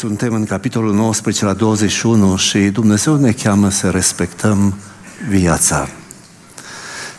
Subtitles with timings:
[0.00, 4.74] Suntem în capitolul 19 la 21 și Dumnezeu ne cheamă să respectăm
[5.28, 5.88] viața.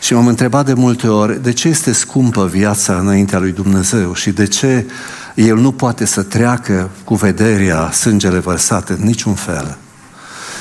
[0.00, 4.30] Și m-am întrebat de multe ori de ce este scumpă viața înaintea lui Dumnezeu și
[4.30, 4.86] de ce
[5.34, 9.78] El nu poate să treacă cu vederea sângele vărsat în niciun fel.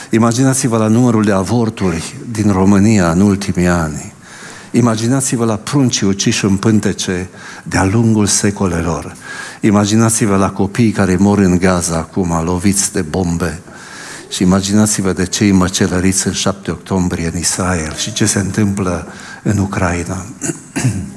[0.09, 4.13] Imaginați-vă la numărul de avorturi din România în ultimii ani.
[4.71, 7.29] Imaginați-vă la pruncii uciși în pântece
[7.63, 9.15] de-a lungul secolelor.
[9.61, 13.61] Imaginați-vă la copiii care mor în Gaza acum, loviți de bombe.
[14.29, 19.07] Și imaginați-vă de cei măcelăriți în 7 octombrie în Israel și ce se întâmplă
[19.43, 20.25] în Ucraina.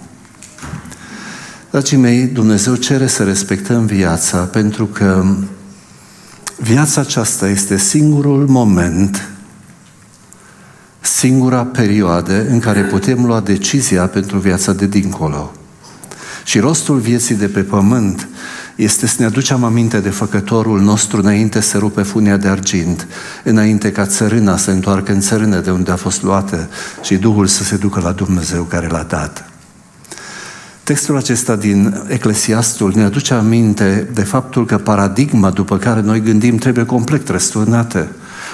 [1.71, 5.25] Dragii mei, Dumnezeu cere să respectăm viața pentru că
[6.57, 9.34] viața aceasta este singurul moment,
[11.05, 15.53] singura perioadă în care putem lua decizia pentru viața de dincolo.
[16.45, 18.29] Și rostul vieții de pe pământ
[18.77, 23.07] este să ne aducem aminte de făcătorul nostru înainte să rupe funia de argint,
[23.45, 26.69] înainte ca țărâna să întoarcă în țărână de unde a fost luată
[27.03, 29.49] și Duhul să se ducă la Dumnezeu care l-a dat.
[30.83, 36.57] Textul acesta din Eclesiastul ne aduce aminte de faptul că paradigma după care noi gândim
[36.57, 38.09] trebuie complet răsturnată.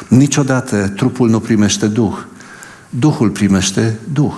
[0.09, 2.19] Niciodată trupul nu primește Duh.
[2.91, 4.35] Duhul primește Duh.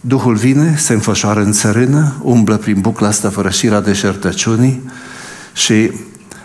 [0.00, 4.90] Duhul vine, se înfășoară în țărână, umblă prin bucla asta fără șira deșertăciunii
[5.52, 5.92] și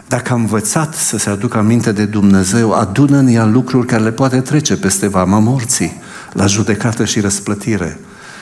[0.08, 4.12] dacă am învățat să se aducă aminte de Dumnezeu, adună în ea lucruri care le
[4.12, 6.02] poate trece peste vama morții,
[6.34, 8.00] la judecată și răsplătire.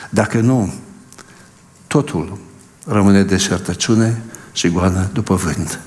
[0.10, 0.74] Dacă nu,
[1.88, 2.38] totul
[2.86, 4.22] rămâne deșertăciune
[4.52, 5.80] și goană după vânt.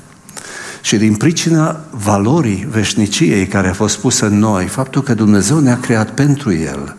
[0.87, 5.81] Și din pricina valorii veșniciei care a fost pusă în noi, faptul că Dumnezeu ne-a
[5.81, 6.97] creat pentru El,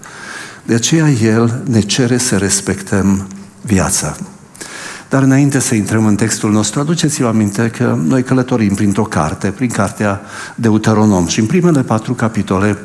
[0.65, 3.27] de aceea El ne cere să respectăm
[3.61, 4.15] viața.
[5.09, 9.69] Dar înainte să intrăm în textul nostru, aduceți-vă aminte că noi călătorim printr-o carte, prin
[9.69, 10.21] cartea
[10.55, 12.77] Deuteronom și în primele patru capitole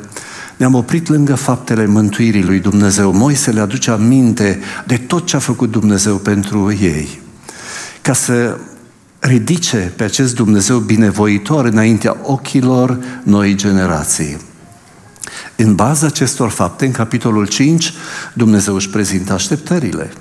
[0.57, 3.11] ne-am oprit lângă faptele mântuirii lui Dumnezeu.
[3.11, 7.21] Moise le aduce aminte de tot ce a făcut Dumnezeu pentru ei.
[8.01, 8.57] Ca să
[9.25, 14.37] ridice pe acest Dumnezeu binevoitor înaintea ochilor noi generații.
[15.55, 17.93] În baza acestor fapte, în capitolul 5,
[18.33, 20.11] Dumnezeu își prezintă așteptările.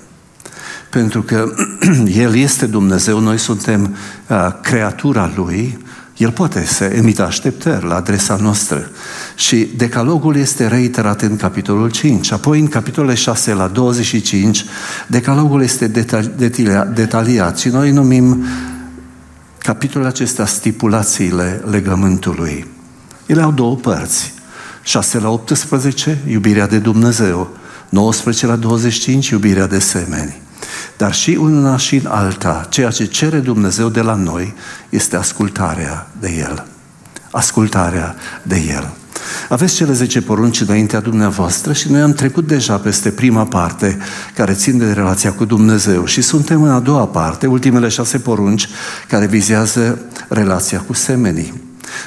[0.90, 1.54] Pentru că
[2.24, 3.96] El este Dumnezeu, noi suntem
[4.26, 5.78] uh, creatura Lui,
[6.16, 8.90] El poate să emită așteptări la adresa noastră.
[9.36, 12.32] Și decalogul este reiterat în capitolul 5.
[12.32, 14.64] Apoi, în capitolele 6 la 25,
[15.06, 15.86] decalogul este
[16.94, 18.44] detaliat și noi numim
[19.62, 22.66] capitolul acestea stipulațiile legământului.
[23.26, 24.32] Ele au două părți.
[24.82, 27.56] 6 la 18, iubirea de Dumnezeu.
[27.88, 30.40] 19 la 25, iubirea de semeni.
[30.96, 34.54] Dar și una și în alta, ceea ce cere Dumnezeu de la noi
[34.88, 36.66] este ascultarea de El.
[37.32, 38.92] Ascultarea de El.
[39.48, 43.98] Aveți cele 10 porunci înaintea dumneavoastră și noi am trecut deja peste prima parte
[44.34, 48.68] care țin de relația cu Dumnezeu și suntem în a doua parte, ultimele șase porunci
[49.08, 49.98] care vizează
[50.28, 51.62] relația cu semenii.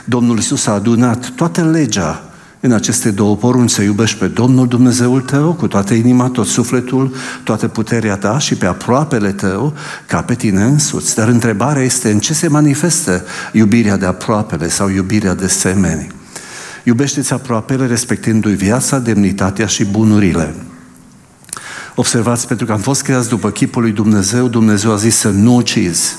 [0.06, 2.24] Domnul Isus a adunat toată legea
[2.65, 7.13] în aceste două porunci să iubești pe Domnul Dumnezeul tău cu toată inima, tot sufletul,
[7.43, 9.73] toată puterea ta și pe aproapele tău
[10.07, 11.15] ca pe tine însuți.
[11.15, 16.07] Dar întrebarea este în ce se manifestă iubirea de aproapele sau iubirea de semeni.
[16.83, 20.55] Iubește-ți aproapele respectându-i viața, demnitatea și bunurile.
[21.95, 25.55] Observați, pentru că am fost creați după chipul lui Dumnezeu, Dumnezeu a zis să nu
[25.55, 26.15] ucizi.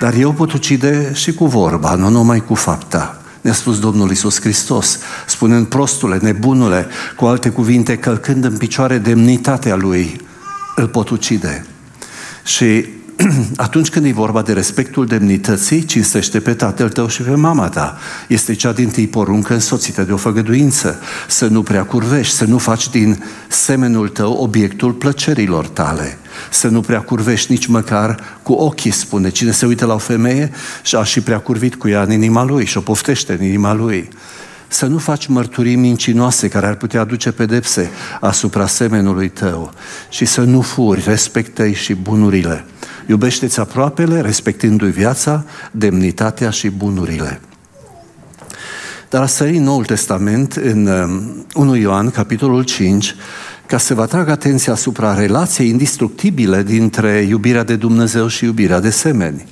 [0.00, 4.40] Dar eu pot ucide și cu vorba, nu numai cu fapta ne-a spus Domnul Isus
[4.40, 10.20] Hristos, spunând prostule, nebunule, cu alte cuvinte, călcând în picioare demnitatea Lui,
[10.76, 11.66] îl pot ucide.
[12.44, 12.84] Și
[13.56, 17.98] atunci când e vorba de respectul demnității, cinstește pe tatăl tău și pe mama ta.
[18.28, 21.00] Este cea din tâi poruncă însoțită de o făgăduință.
[21.28, 26.18] Să nu prea curvești, să nu faci din semenul tău obiectul plăcerilor tale.
[26.50, 29.30] Să nu prea curvești nici măcar cu ochii, spune.
[29.30, 30.50] Cine se uită la o femeie
[30.82, 33.74] și a și prea curvit cu ea în inima lui și o poftește în inima
[33.74, 34.08] lui
[34.74, 37.90] să nu faci mărturii mincinoase care ar putea aduce pedepse
[38.20, 39.72] asupra semenului tău
[40.08, 42.64] și să nu furi, respectă și bunurile.
[43.06, 47.40] Iubește-ți aproapele, respectându-i viața, demnitatea și bunurile.
[49.08, 50.86] Dar a sări Noul Testament în
[51.54, 53.14] 1 um, Ioan, capitolul 5,
[53.66, 58.90] ca să vă atrag atenția asupra relației indestructibile dintre iubirea de Dumnezeu și iubirea de
[58.90, 59.46] semeni.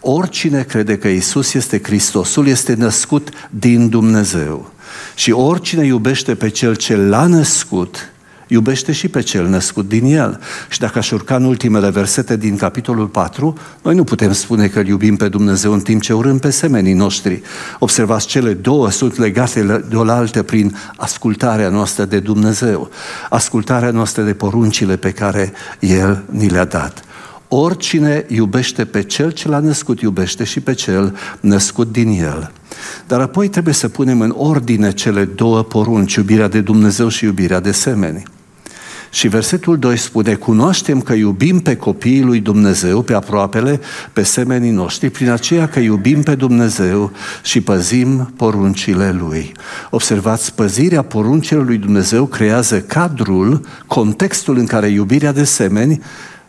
[0.00, 4.72] Oricine crede că Isus este Hristosul este născut din Dumnezeu.
[5.14, 8.12] Și oricine iubește pe Cel ce l-a născut,
[8.46, 10.40] iubește și pe cel născut din el.
[10.68, 14.78] Și dacă aș urca în ultimele versete din capitolul 4, noi nu putem spune că
[14.78, 17.42] îl iubim pe Dumnezeu în timp ce urâm pe semenii noștri.
[17.78, 22.90] Observați, cele două sunt legate de oaltă prin ascultarea noastră de Dumnezeu,
[23.30, 27.04] ascultarea noastră de poruncile pe care El ni le-a dat.
[27.48, 32.52] Oricine iubește pe cel ce l-a născut, iubește și pe cel născut din el.
[33.06, 37.60] Dar apoi trebuie să punem în ordine cele două porunci, iubirea de Dumnezeu și iubirea
[37.60, 38.22] de semeni.
[39.10, 43.80] Și versetul 2 spune, cunoaștem că iubim pe copiii lui Dumnezeu, pe aproapele,
[44.12, 49.52] pe semenii noștri, prin aceea că iubim pe Dumnezeu și păzim poruncile Lui.
[49.90, 56.02] Observați, păzirea poruncilor lui Dumnezeu creează cadrul, contextul în care iubirea de semeni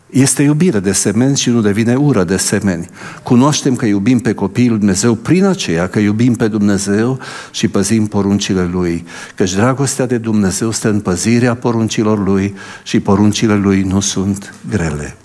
[0.10, 2.90] este iubire de semeni și nu devine ură de semeni.
[3.24, 7.20] Cunoaștem că iubim pe copiii lui Dumnezeu prin aceea că iubim pe Dumnezeu
[7.52, 9.06] și păzim poruncile Lui.
[9.36, 15.18] Căci dragostea de Dumnezeu stă în păzirea poruncilor Lui și poruncile Lui nu sunt grele.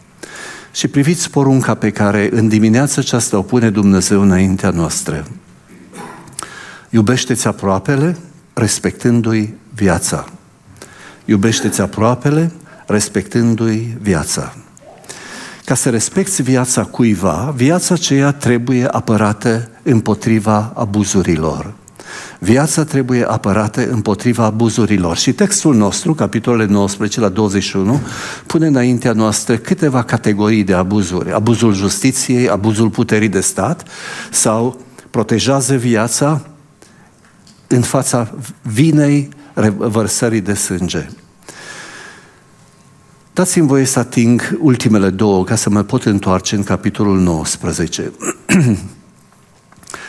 [0.72, 5.26] Și priviți porunca pe care în dimineața aceasta o pune Dumnezeu înaintea noastră.
[6.90, 8.16] Iubește-ți aproapele
[8.52, 10.28] respectându-i viața.
[11.24, 12.52] Iubește-ți aproapele
[12.86, 14.54] respectându-i viața.
[15.70, 21.72] Ca să respecti viața cuiva, viața aceea trebuie apărată împotriva abuzurilor.
[22.38, 25.16] Viața trebuie apărată împotriva abuzurilor.
[25.16, 28.00] Și textul nostru, capitolele 19 la 21,
[28.46, 31.32] pune înaintea noastră câteva categorii de abuzuri.
[31.32, 33.88] Abuzul justiției, abuzul puterii de stat
[34.30, 34.80] sau
[35.10, 36.46] protejează viața
[37.66, 38.32] în fața
[38.62, 39.28] vinei
[39.76, 41.08] vărsării de sânge.
[43.32, 48.12] Dați-mi voie să ating ultimele două ca să mă pot întoarce în capitolul 19.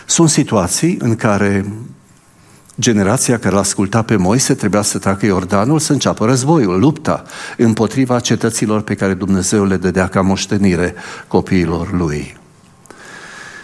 [0.06, 1.66] Sunt situații în care
[2.80, 7.24] generația care l-a ascultat pe Moise trebuia să treacă Iordanul să înceapă războiul, lupta
[7.58, 10.94] împotriva cetăților pe care Dumnezeu le dădea ca moștenire
[11.28, 12.38] copiilor lui.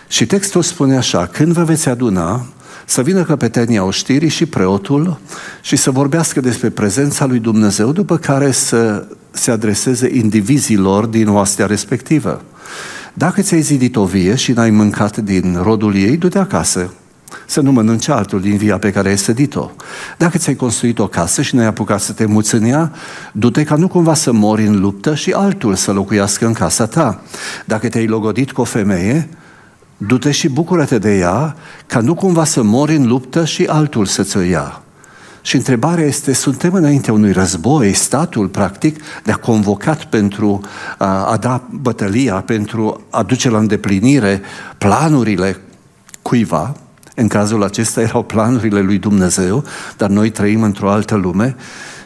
[0.08, 2.46] Și textul spune așa, când vă veți aduna,
[2.86, 5.20] să vină căpetenia oștirii și preotul
[5.62, 9.08] și să vorbească despre prezența lui Dumnezeu, după care să
[9.38, 12.42] se adreseze indivizilor din oastea respectivă.
[13.14, 16.94] Dacă ți-ai zidit o vie și n-ai mâncat din rodul ei, du-te acasă,
[17.46, 19.72] să nu mănânci altul din via pe care ai sădit-o.
[20.18, 22.92] Dacă ți-ai construit o casă și n-ai apucat să te muți în ea,
[23.32, 27.22] du-te ca nu cumva să mori în luptă și altul să locuiască în casa ta.
[27.66, 29.30] Dacă te-ai logodit cu o femeie,
[29.98, 31.56] du-te și bucură-te de ea,
[31.88, 34.82] ca nu cumva să mori în luptă și altul să ți-o ia.
[35.48, 40.62] Și întrebarea este, suntem înaintea unui război, statul, practic, ne-a convocat pentru
[40.98, 44.42] a, a da bătălia, pentru a duce la îndeplinire
[44.78, 45.58] planurile
[46.22, 46.76] cuiva,
[47.16, 49.64] în cazul acesta erau planurile lui Dumnezeu,
[49.98, 51.56] dar noi trăim într-o altă lume.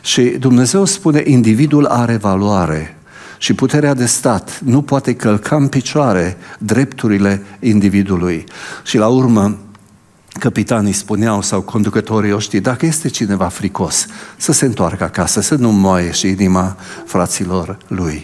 [0.02, 2.98] Și Dumnezeu spune, individul are valoare
[3.38, 4.60] și puterea de stat.
[4.64, 8.44] Nu poate călca în picioare drepturile individului.
[8.84, 9.58] Și la urmă,
[10.40, 14.06] capitanii spuneau sau conducătorii ăștia, dacă este cineva fricos,
[14.38, 18.24] să se întoarcă acasă, să nu moaie și inima fraților lui.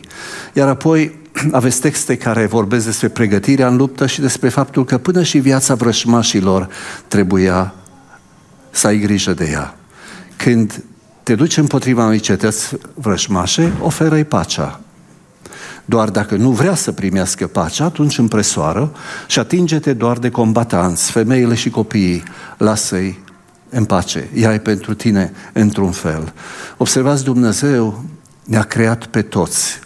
[0.54, 1.20] Iar apoi
[1.52, 5.76] aveți texte care vorbesc despre pregătirea în luptă și despre faptul că până și viața
[5.76, 6.70] vrășmașilor
[7.08, 7.74] trebuia
[8.70, 9.78] să ai grijă de ea.
[10.36, 10.84] Când
[11.24, 14.82] te duci împotriva unei cetăți vrășmașe, oferă-i pacea.
[15.90, 18.92] Doar dacă nu vrea să primească pacea, atunci împresoară
[19.28, 22.24] și atinge-te doar de combatanți, femeile și copiii.
[22.58, 23.24] Lasă-i
[23.70, 24.30] în pace.
[24.34, 26.34] Ea e pentru tine într-un fel.
[26.78, 28.04] Observați, Dumnezeu
[28.44, 29.80] ne-a creat pe toți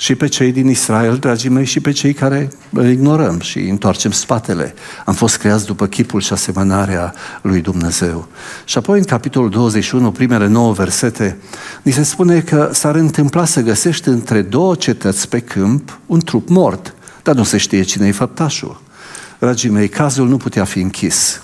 [0.00, 4.10] și pe cei din Israel, dragii mei, și pe cei care îl ignorăm și întoarcem
[4.10, 4.74] spatele.
[5.04, 8.28] Am fost creați după chipul și asemănarea lui Dumnezeu.
[8.64, 11.36] Și apoi în capitolul 21, primele nouă versete,
[11.82, 16.48] ni se spune că s-ar întâmpla să găsești între două cetăți pe câmp un trup
[16.48, 18.82] mort, dar nu se știe cine e făptașul.
[19.38, 21.42] Dragii mei, cazul nu putea fi închis.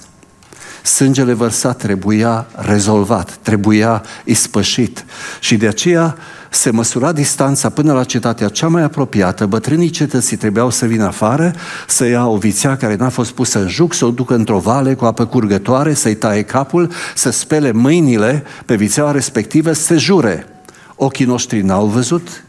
[0.85, 5.05] Sângele vărsat trebuia rezolvat, trebuia ispășit.
[5.41, 6.17] Și de aceea
[6.51, 11.53] se măsura distanța până la cetatea cea mai apropiată, bătrânii cetății trebuiau să vină afară,
[11.87, 14.95] să ia o vițea care n-a fost pusă în juc, să o ducă într-o vale
[14.95, 20.47] cu apă curgătoare, să-i taie capul, să spele mâinile pe vițeaua respectivă, să se jure.
[20.95, 22.44] Ochii noștri n-au văzut,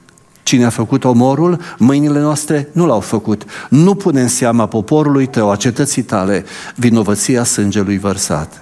[0.45, 3.43] Cine a făcut omorul, mâinile noastre nu l-au făcut.
[3.69, 8.61] Nu pune în seama poporului tău, a cetății tale, vinovăția sângelui vărsat.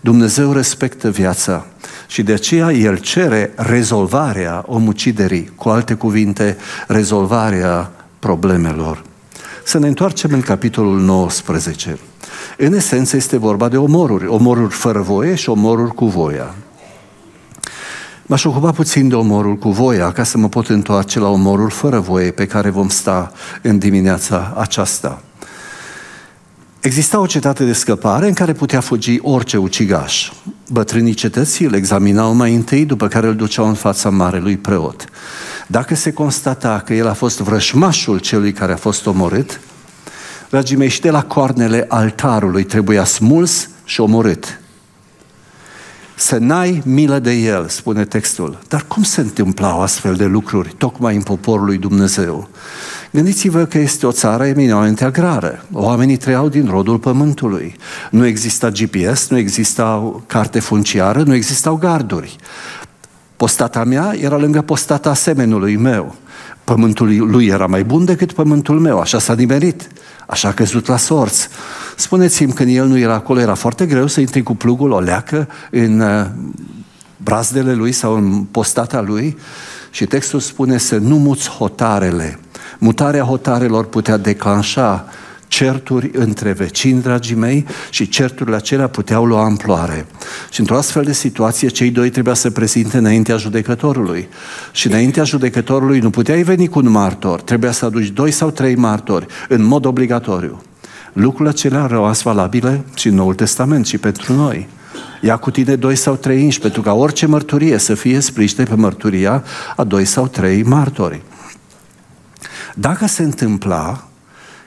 [0.00, 1.66] Dumnezeu respectă viața
[2.06, 6.56] și de aceea El cere rezolvarea omuciderii, cu alte cuvinte,
[6.86, 9.02] rezolvarea problemelor.
[9.64, 11.98] Să ne întoarcem în capitolul 19.
[12.58, 16.54] În esență este vorba de omoruri, omoruri fără voie și omoruri cu voia.
[18.26, 21.98] M-aș ocupa puțin de omorul cu voia, ca să mă pot întoarce la omorul fără
[21.98, 25.22] voie pe care vom sta în dimineața aceasta.
[26.80, 30.30] Exista o cetate de scăpare în care putea fugi orice ucigaș.
[30.70, 35.04] Bătrânii cetății îl examinau mai întâi, după care îl duceau în fața marelui preot.
[35.66, 39.60] Dacă se constata că el a fost vrășmașul celui care a fost omorât,
[40.50, 44.60] dragii mei, și de la coarnele altarului trebuia smuls și omorât.
[46.16, 48.58] Să n-ai milă de el, spune textul.
[48.68, 52.48] Dar cum se întâmplau astfel de lucruri, tocmai în poporul lui Dumnezeu?
[53.10, 55.64] Gândiți-vă că este o țară eminamente agrară.
[55.72, 57.76] Oamenii trăiau din rodul pământului.
[58.10, 62.36] Nu exista GPS, nu exista carte funciară, nu existau garduri.
[63.36, 66.14] Postata mea era lângă postata asemenului meu.
[66.64, 69.88] Pământul lui era mai bun decât pământul meu, așa s-a nimerit,
[70.26, 71.48] așa a căzut la sorți.
[71.96, 75.48] Spuneți-mi, când el nu era acolo, era foarte greu să intri cu plugul o leacă
[75.70, 76.26] în uh,
[77.16, 79.38] brazdele lui sau în postata lui
[79.90, 82.38] și textul spune să nu muți hotarele.
[82.78, 85.08] Mutarea hotarelor putea declanșa
[85.48, 90.06] certuri între vecini, dragii mei, și certurile acelea puteau lua amploare.
[90.50, 94.28] Și într-o astfel de situație, cei doi trebuia să prezinte înaintea judecătorului.
[94.72, 98.74] Și înaintea judecătorului nu puteai veni cu un martor, trebuia să aduci doi sau trei
[98.74, 100.62] martori, în mod obligatoriu.
[101.12, 104.68] Lucrurile acelea rămas valabile și în Noul Testament și pentru noi.
[105.20, 108.74] Ia cu tine doi sau trei inși, pentru ca orice mărturie să fie sprijină pe
[108.74, 109.44] mărturia
[109.76, 111.22] a doi sau trei martori.
[112.74, 114.08] Dacă se întâmpla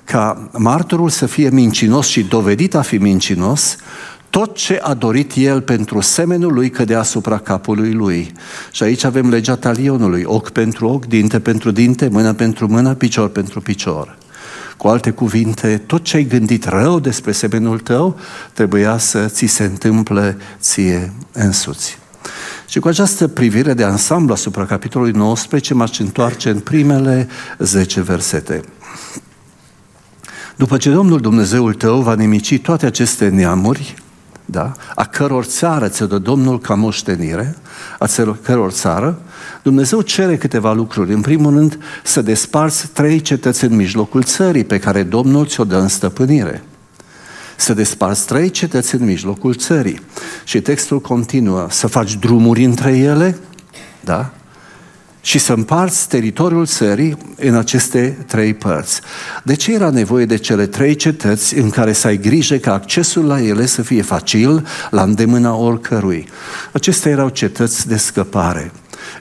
[0.08, 3.76] ca martorul să fie mincinos și dovedit a fi mincinos,
[4.30, 8.32] tot ce a dorit el pentru semenul lui cădea asupra capului lui.
[8.72, 13.30] Și aici avem legea talionului, ochi pentru ochi, dinte pentru dinte, mână pentru mână, picior
[13.30, 14.18] pentru picior.
[14.78, 18.20] Cu alte cuvinte, tot ce ai gândit rău despre semenul tău
[18.54, 21.98] trebuia să ți se întâmple ție însuți.
[22.68, 28.62] Și cu această privire de ansamblu asupra capitolului 19 m-aș întoarce în primele 10 versete.
[30.58, 33.96] După ce Domnul Dumnezeul tău va nimici toate aceste neamuri,
[34.46, 37.56] da, a căror țară ți-o dă Domnul ca moștenire,
[38.00, 38.06] a
[38.42, 39.20] căror țară,
[39.64, 41.14] Dumnezeu cere câteva lucruri.
[41.14, 45.78] În primul rând, să desparți trei cetăți în mijlocul țării pe care Domnul ți-o dă
[45.78, 46.64] în stăpânire.
[47.56, 50.00] Să desparți trei cetăți în mijlocul țării.
[50.44, 53.38] Și textul continuă, să faci drumuri între ele,
[54.00, 54.34] da?
[55.28, 59.02] Și să împarți teritoriul țării în aceste trei părți.
[59.44, 63.26] De ce era nevoie de cele trei cetăți în care să ai grijă ca accesul
[63.26, 66.28] la ele să fie facil, la îndemâna oricărui?
[66.72, 68.72] Acestea erau cetăți de scăpare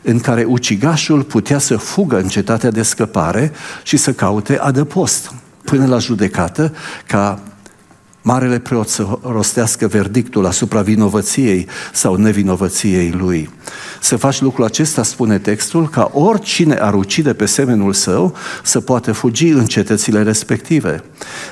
[0.03, 5.33] în care ucigașul putea să fugă în cetatea de scăpare și să caute adăpost
[5.65, 6.75] până la judecată
[7.07, 7.41] ca
[8.27, 13.51] marele preot să rostească verdictul asupra vinovăției sau nevinovăției lui.
[14.01, 19.13] Să faci lucrul acesta, spune textul, ca oricine ar ucide pe semenul său să poată
[19.13, 21.05] fugi în cetățile respective.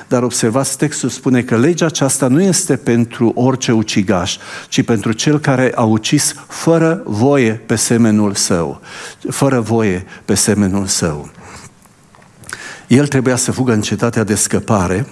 [0.07, 4.37] Dar observați, textul spune că legea aceasta nu este pentru orice ucigaș,
[4.69, 8.81] ci pentru cel care a ucis fără voie pe semenul său.
[9.29, 11.29] Fără voie pe semenul său.
[12.87, 15.05] El trebuia să fugă în cetatea de scăpare,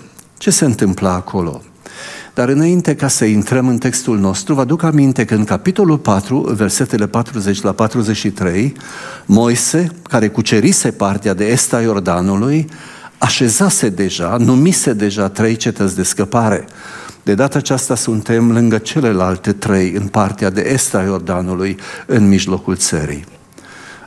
[0.44, 1.62] ce se întâmplă acolo?
[2.34, 6.40] Dar înainte ca să intrăm în textul nostru, vă aduc aminte că în capitolul 4,
[6.40, 8.74] versetele 40 la 43,
[9.26, 12.70] Moise, care cucerise partea de est a Iordanului,
[13.18, 16.66] așezase deja, numise deja trei cetăți de scăpare.
[17.24, 22.76] De data aceasta suntem lângă celelalte trei în partea de est a Iordanului, în mijlocul
[22.76, 23.26] țării.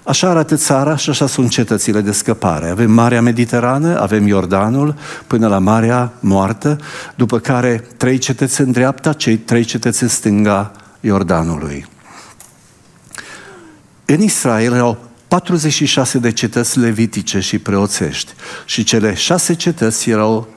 [0.06, 2.68] Așa arată țara și așa sunt cetățile de scăpare.
[2.68, 4.94] Avem Marea Mediterană, avem Iordanul,
[5.26, 6.78] până la Marea Moartă,
[7.14, 11.86] după care trei cetăți în dreapta, cei trei cetăți în stânga Iordanului.
[14.04, 14.98] În Israel erau
[15.28, 18.32] 46 de cetăți levitice și preoțești
[18.64, 20.48] și cele șase cetăți erau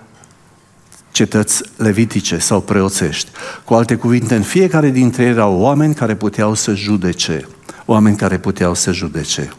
[1.12, 3.30] cetăți levitice sau preoțești.
[3.66, 7.48] Cu alte cuvinte, în fiecare dintre ei erau oameni care puteau să judece
[7.90, 9.54] oameni care puteau să judece.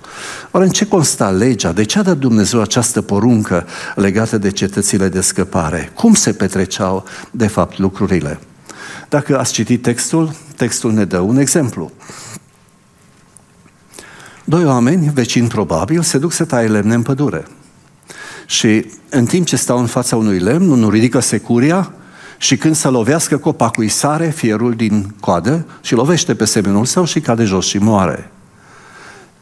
[0.50, 1.72] Oare în ce consta legea?
[1.72, 5.90] De ce a dat Dumnezeu această poruncă legată de cetățile de scăpare?
[5.94, 8.38] Cum se petreceau, de fapt, lucrurile?
[9.08, 11.92] Dacă ați citit textul, textul ne dă un exemplu.
[14.44, 17.46] Doi oameni, vecini probabil, se duc să taie lemne în pădure.
[18.46, 21.92] Și în timp ce stau în fața unui lemn, unul ridică securia
[22.42, 27.04] și când să lovească copacul, îi sare fierul din coadă și lovește pe semenul său
[27.04, 28.30] și cade jos și moare.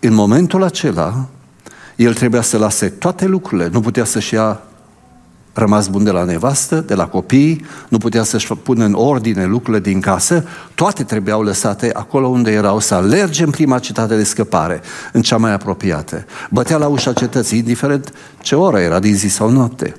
[0.00, 1.26] În momentul acela,
[1.96, 4.60] el trebuia să lase toate lucrurile, nu putea să-și ia
[5.52, 9.82] rămas bun de la nevastă, de la copii, nu putea să-și pună în ordine lucrurile
[9.82, 14.80] din casă, toate trebuiau lăsate acolo unde erau, să alerge în prima cetate de scăpare,
[15.12, 16.24] în cea mai apropiată.
[16.50, 19.94] Bătea la ușa cetății, indiferent ce oră era, din zi sau noapte.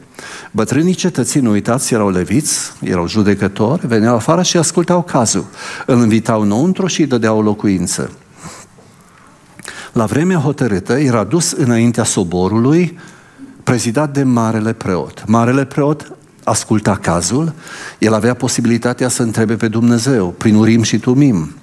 [0.51, 5.45] Bătrânii cetății, nu uitați, erau leviți, erau judecători, veneau afară și ascultau cazul.
[5.85, 8.11] Îl invitau înăuntru și îi dădeau o locuință.
[9.93, 12.99] La vremea hotărâtă era dus înaintea soborului,
[13.63, 15.23] prezidat de marele preot.
[15.27, 16.11] Marele preot
[16.43, 17.53] asculta cazul,
[17.99, 21.55] el avea posibilitatea să întrebe pe Dumnezeu, prin urim și tumim.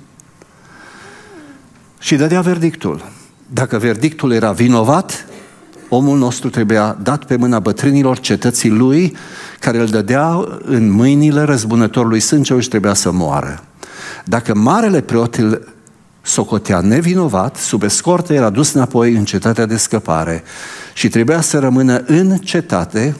[1.98, 3.10] Și dădea verdictul.
[3.52, 5.26] Dacă verdictul era vinovat,
[5.88, 9.16] omul nostru trebuia dat pe mâna bătrânilor cetății lui,
[9.60, 13.64] care îl dădea în mâinile răzbunătorului sânge și trebuia să moară.
[14.24, 15.74] Dacă marele preot îl
[16.22, 20.42] socotea nevinovat, sub escortă era dus înapoi în cetatea de scăpare
[20.94, 23.16] și trebuia să rămână în cetate,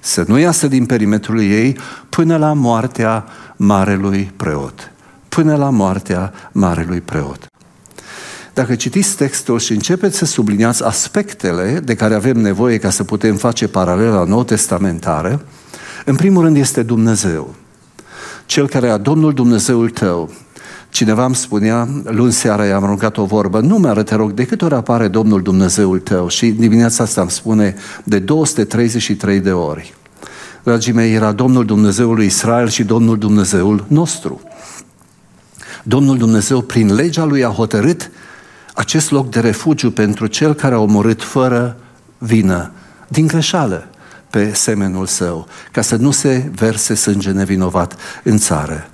[0.00, 3.24] să nu iasă din perimetrul ei, până la moartea
[3.56, 4.90] marelui preot.
[5.28, 7.46] Până la moartea marelui preot.
[8.56, 13.36] Dacă citiți textul și începeți să subliniați aspectele de care avem nevoie ca să putem
[13.36, 15.44] face paralela nou testamentară,
[16.04, 17.54] în primul rând este Dumnezeu.
[18.46, 20.30] Cel care a Domnul Dumnezeul tău.
[20.90, 24.64] Cineva îmi spunea, luni seara i-am aruncat o vorbă, nu mi te rog, de câte
[24.64, 26.28] ori apare Domnul Dumnezeul tău?
[26.28, 29.94] Și dimineața asta îmi spune de 233 de ori.
[30.62, 34.40] Dragii mei, era Domnul Dumnezeul lui Israel și Domnul Dumnezeul nostru.
[35.82, 38.10] Domnul Dumnezeu, prin legea lui, a hotărât
[38.76, 41.76] acest loc de refugiu pentru cel care a omorât fără
[42.18, 42.70] vină,
[43.08, 43.88] din greșeală,
[44.30, 48.88] pe semenul său, ca să nu se verse sânge nevinovat în țară.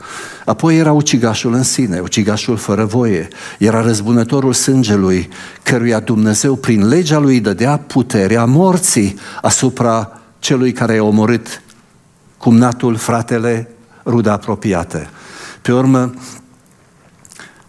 [0.45, 5.29] Apoi era ucigașul în sine, ucigașul fără voie, era răzbunătorul sângelui,
[5.63, 11.63] căruia Dumnezeu prin legea lui dădea puterea morții asupra celui care a omorât
[12.37, 13.69] cumnatul, fratele,
[14.05, 15.11] ruda apropiată.
[15.63, 16.15] Pe urmă,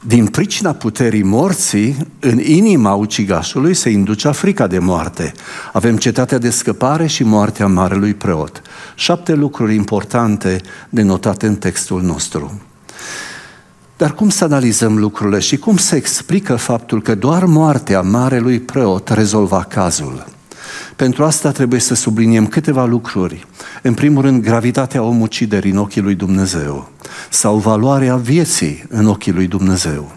[0.05, 5.31] din pricina puterii morții, în inima ucigașului se inducea frica de moarte.
[5.73, 8.61] Avem cetatea de scăpare și moartea marelui preot.
[8.95, 12.61] Șapte lucruri importante de notate în textul nostru.
[13.97, 19.09] Dar cum să analizăm lucrurile și cum se explică faptul că doar moartea marelui preot
[19.09, 20.32] rezolva cazul?
[20.95, 23.47] Pentru asta trebuie să subliniem câteva lucruri.
[23.81, 26.91] În primul rând, gravitatea omuciderii în ochii lui Dumnezeu
[27.29, 30.11] sau valoarea vieții în ochii lui Dumnezeu.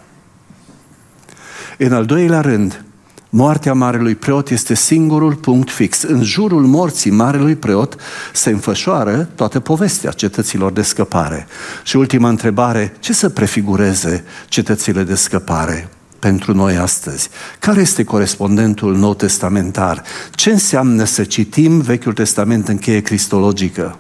[1.78, 2.84] În al doilea rând,
[3.28, 6.02] moartea marelui preot este singurul punct fix.
[6.02, 7.96] În jurul morții marelui preot
[8.32, 11.46] se înfășoară toată povestea cetăților de scăpare.
[11.82, 15.88] Și ultima întrebare, ce să prefigureze cetățile de scăpare?
[16.26, 17.28] Pentru noi astăzi?
[17.58, 20.02] Care este corespondentul nou testamentar?
[20.30, 23.98] Ce înseamnă să citim Vechiul Testament în cheie cristologică?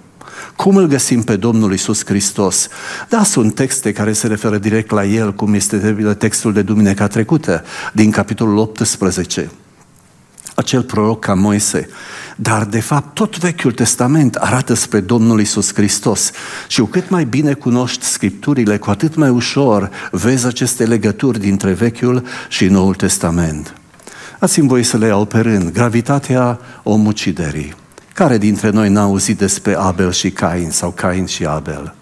[0.56, 2.68] Cum îl găsim pe Domnul Isus Hristos?
[3.08, 7.64] Da, sunt texte care se referă direct la El, cum este textul de duminica trecută,
[7.92, 9.50] din capitolul 18.
[10.66, 11.88] Acel proroc ca Moise.
[12.36, 16.30] Dar, de fapt, tot Vechiul Testament arată spre Domnul Isus Hristos.
[16.68, 21.72] Și cu cât mai bine cunoști Scripturile, cu atât mai ușor vezi aceste legături dintre
[21.72, 23.74] Vechiul și Noul Testament.
[24.38, 25.72] Ați-mi voi să le iau pe rând.
[25.72, 27.74] Gravitatea omuciderii.
[28.14, 31.94] Care dintre noi n-a auzit despre Abel și Cain sau Cain și Abel?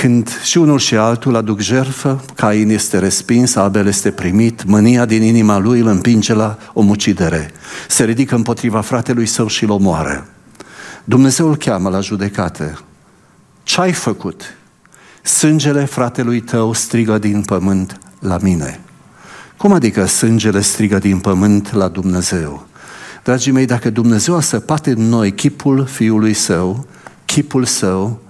[0.00, 5.22] Când și unul și altul aduc jertfă, Cain este respins, Abel este primit, mânia din
[5.22, 7.50] inima lui îl împinge la omucidere.
[7.88, 10.26] Se ridică împotriva fratelui său și îl omoară.
[11.04, 12.82] Dumnezeu îl cheamă la judecată.
[13.62, 14.42] Ce ai făcut?
[15.22, 18.80] Sângele fratelui tău strigă din pământ la mine.
[19.56, 22.66] Cum adică sângele strigă din pământ la Dumnezeu?
[23.24, 26.86] Dragii mei, dacă Dumnezeu a săpat în noi chipul Fiului Său,
[27.24, 28.20] chipul Său,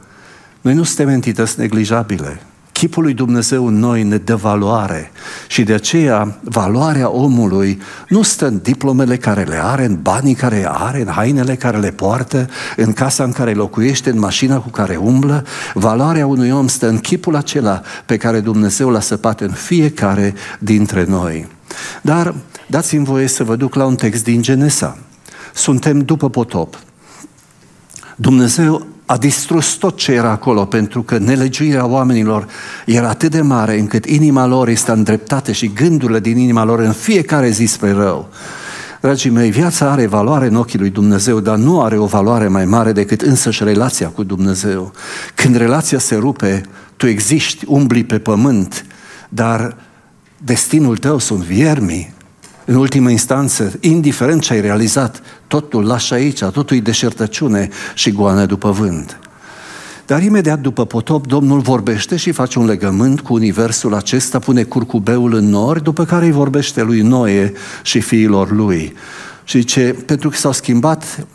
[0.60, 2.40] noi nu suntem entități neglijabile.
[2.72, 5.10] Chipul lui Dumnezeu în noi ne dă valoare
[5.48, 10.68] și de aceea valoarea omului nu stă în diplomele care le are, în banii care
[10.70, 14.96] are, în hainele care le poartă, în casa în care locuiește, în mașina cu care
[14.96, 15.44] umblă.
[15.74, 21.04] Valoarea unui om stă în chipul acela pe care Dumnezeu l-a săpat în fiecare dintre
[21.04, 21.46] noi.
[22.02, 22.34] Dar
[22.66, 24.98] dați-mi voie să vă duc la un text din Genesa.
[25.54, 26.78] Suntem după potop.
[28.16, 32.46] Dumnezeu a distrus tot ce era acolo, pentru că nelegiuirea oamenilor
[32.86, 36.92] era atât de mare încât inima lor este îndreptată și gândurile din inima lor în
[36.92, 38.28] fiecare zi spre rău.
[39.00, 42.64] Dragii mei, viața are valoare în ochii lui Dumnezeu, dar nu are o valoare mai
[42.64, 44.92] mare decât însăși relația cu Dumnezeu.
[45.34, 46.62] Când relația se rupe,
[46.96, 48.84] tu existi, umbli pe pământ,
[49.28, 49.76] dar
[50.38, 52.14] destinul tău sunt viermii,
[52.68, 58.46] în ultimă instanță, indiferent ce ai realizat, totul lași aici, totul e deșertăciune și goană
[58.46, 59.18] după vânt.
[60.06, 65.34] Dar imediat după potop, Domnul vorbește și face un legământ cu universul acesta, pune curcubeul
[65.34, 67.52] în nori, după care îi vorbește lui Noe
[67.82, 68.92] și fiilor lui.
[69.44, 71.26] Și zice, pentru că s-au schimbat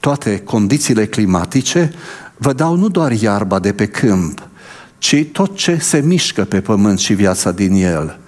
[0.00, 1.92] toate condițiile climatice,
[2.36, 4.48] vă dau nu doar iarba de pe câmp,
[4.98, 8.20] ci tot ce se mișcă pe pământ și viața din el.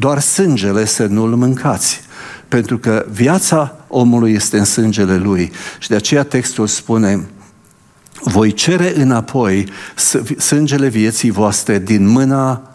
[0.00, 2.00] Doar sângele să nu-l mâncați,
[2.48, 5.52] pentru că viața omului este în sângele lui.
[5.78, 7.28] Și de aceea textul spune,
[8.22, 9.68] voi cere înapoi
[10.38, 12.69] sângele vieții voastre din mâna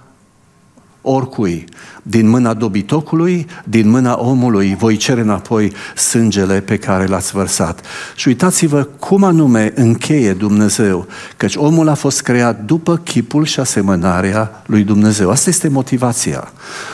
[1.05, 1.65] oricui,
[2.01, 7.85] din mâna dobitocului, din mâna omului, voi cere înapoi sângele pe care l-ați vărsat.
[8.15, 14.63] Și uitați-vă cum anume încheie Dumnezeu, căci omul a fost creat după chipul și asemănarea
[14.65, 15.29] lui Dumnezeu.
[15.29, 16.51] Asta este motivația.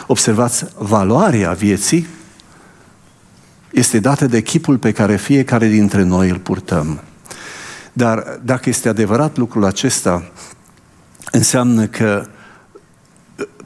[0.07, 2.07] Observați, valoarea vieții
[3.71, 6.99] este dată de chipul pe care fiecare dintre noi îl purtăm.
[7.93, 10.31] Dar dacă este adevărat lucrul acesta,
[11.31, 12.27] înseamnă că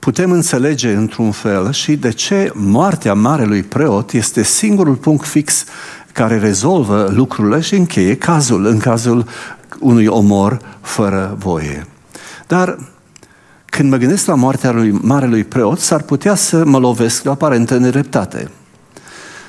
[0.06, 5.64] putem înțelege într-un fel și de ce moartea marelui preot este singurul punct fix
[6.14, 9.26] care rezolvă lucrurile și încheie cazul, în cazul
[9.80, 11.88] unui omor fără voie.
[12.48, 12.78] Dar
[13.66, 17.32] când mă gândesc la moartea lui marelui preot, s-ar putea să mă lovesc de o
[17.32, 18.50] aparentă nedreptate.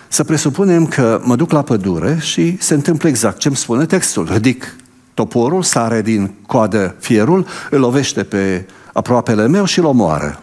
[0.09, 4.29] Să presupunem că mă duc la pădure și se întâmplă exact ce îmi spune textul.
[4.33, 4.77] Ridic
[5.15, 10.41] toporul, sare din coadă fierul, îl lovește pe aproapele meu și îl omoară.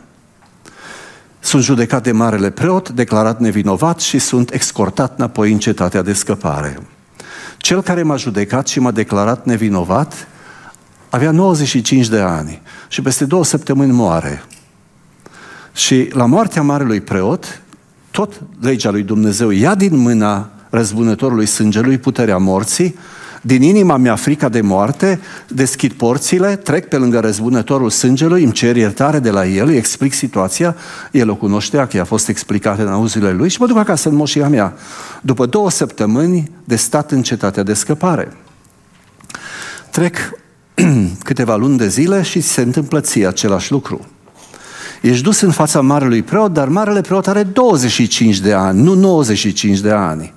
[1.44, 6.80] Sunt judecat de marele preot, declarat nevinovat și sunt excortat înapoi în cetatea de scăpare.
[7.58, 10.28] Cel care m-a judecat și m-a declarat nevinovat
[11.10, 14.44] avea 95 de ani și peste două săptămâni moare.
[15.74, 17.62] Și la moartea marelui preot,
[18.12, 22.96] tot legea lui Dumnezeu ia din mâna răzbunătorului sângelui puterea morții
[23.46, 28.76] din inima mea frica de moarte, deschid porțile, trec pe lângă răzbunătorul sângelui, îmi cer
[28.76, 30.76] iertare de la el, îi explic situația,
[31.12, 34.16] el o cunoștea, că i-a fost explicată în auziile lui și mă duc acasă în
[34.16, 34.74] moșia mea.
[35.22, 38.38] După două săptămâni de stat în cetatea de scăpare.
[39.90, 40.18] Trec
[41.24, 44.08] câteva luni de zile și se întâmplă ție același lucru.
[45.02, 49.80] Ești dus în fața marelui preot, dar marele preot are 25 de ani, nu 95
[49.80, 50.34] de ani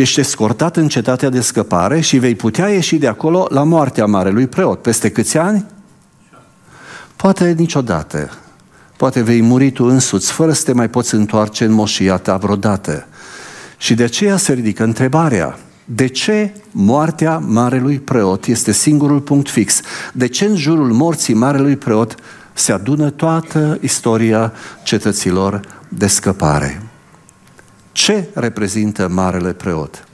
[0.00, 4.46] ești escortat în cetatea de scăpare și vei putea ieși de acolo la moartea marelui
[4.46, 4.82] preot.
[4.82, 5.64] Peste câți ani?
[7.16, 8.30] Poate niciodată.
[8.96, 13.06] Poate vei muri tu însuți, fără să te mai poți întoarce în moșia ta vreodată.
[13.76, 19.80] Și de aceea se ridică întrebarea, de ce moartea marelui preot este singurul punct fix?
[20.12, 22.14] De ce în jurul morții marelui preot
[22.52, 26.87] se adună toată istoria cetăților de scăpare?
[27.98, 30.04] Ce reprezintă Marele Preot?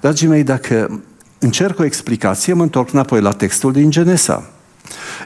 [0.00, 1.00] Dragii mei, dacă
[1.38, 4.50] încerc o explicație, mă întorc înapoi la textul din Genesa.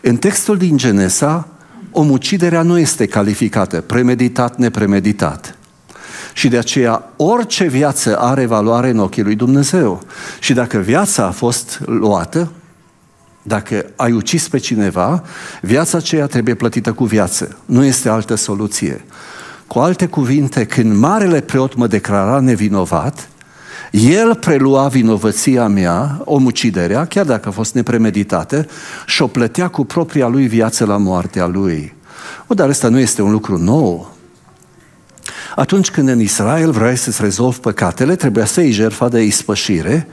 [0.02, 1.48] În textul din Genesa,
[1.90, 5.56] omuciderea nu este calificată premeditat, nepremeditat.
[6.32, 10.02] Și de aceea orice viață are valoare în ochii lui Dumnezeu.
[10.40, 12.52] Și dacă viața a fost luată,
[13.42, 15.22] dacă ai ucis pe cineva,
[15.60, 17.56] viața aceea trebuie plătită cu viață.
[17.64, 19.04] Nu este altă soluție.
[19.72, 23.28] Cu alte cuvinte, când marele preot mă declara nevinovat,
[23.90, 28.66] el prelua vinovăția mea, omuciderea, chiar dacă a fost nepremeditată,
[29.06, 31.94] și o plătea cu propria lui viață la moartea lui.
[32.46, 34.14] O, dar ăsta nu este un lucru nou.
[35.56, 40.06] Atunci când în Israel vrei să-ți rezolvi păcatele, trebuia să iei jertfa de ispășire,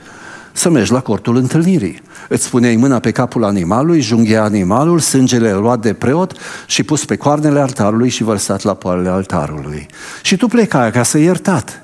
[0.52, 2.02] să mergi la cortul întâlnirii.
[2.28, 6.32] Îți puneai mâna pe capul animalului, junghea animalul, sângele luat de preot
[6.66, 9.86] și pus pe coarnele altarului și vărsat la poalele altarului.
[10.22, 11.82] Și tu plecai acasă iertat.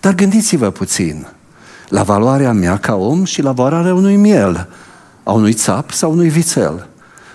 [0.00, 1.26] Dar gândiți-vă puțin
[1.88, 4.68] la valoarea mea ca om și la valoarea unui miel,
[5.22, 6.86] a unui țap sau unui vițel.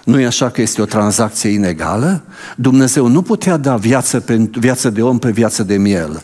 [0.03, 2.21] Nu e așa că este o tranzacție inegală?
[2.55, 6.21] Dumnezeu nu putea da viață, pe, viață de om pe viață de miel.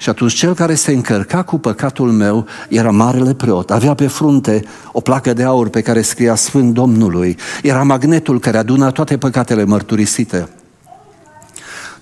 [0.00, 3.70] Și atunci cel care se încărca cu păcatul meu era marele preot.
[3.70, 7.36] Avea pe frunte o placă de aur pe care scria Sfânt Domnului.
[7.62, 10.48] Era magnetul care aduna toate păcatele mărturisite.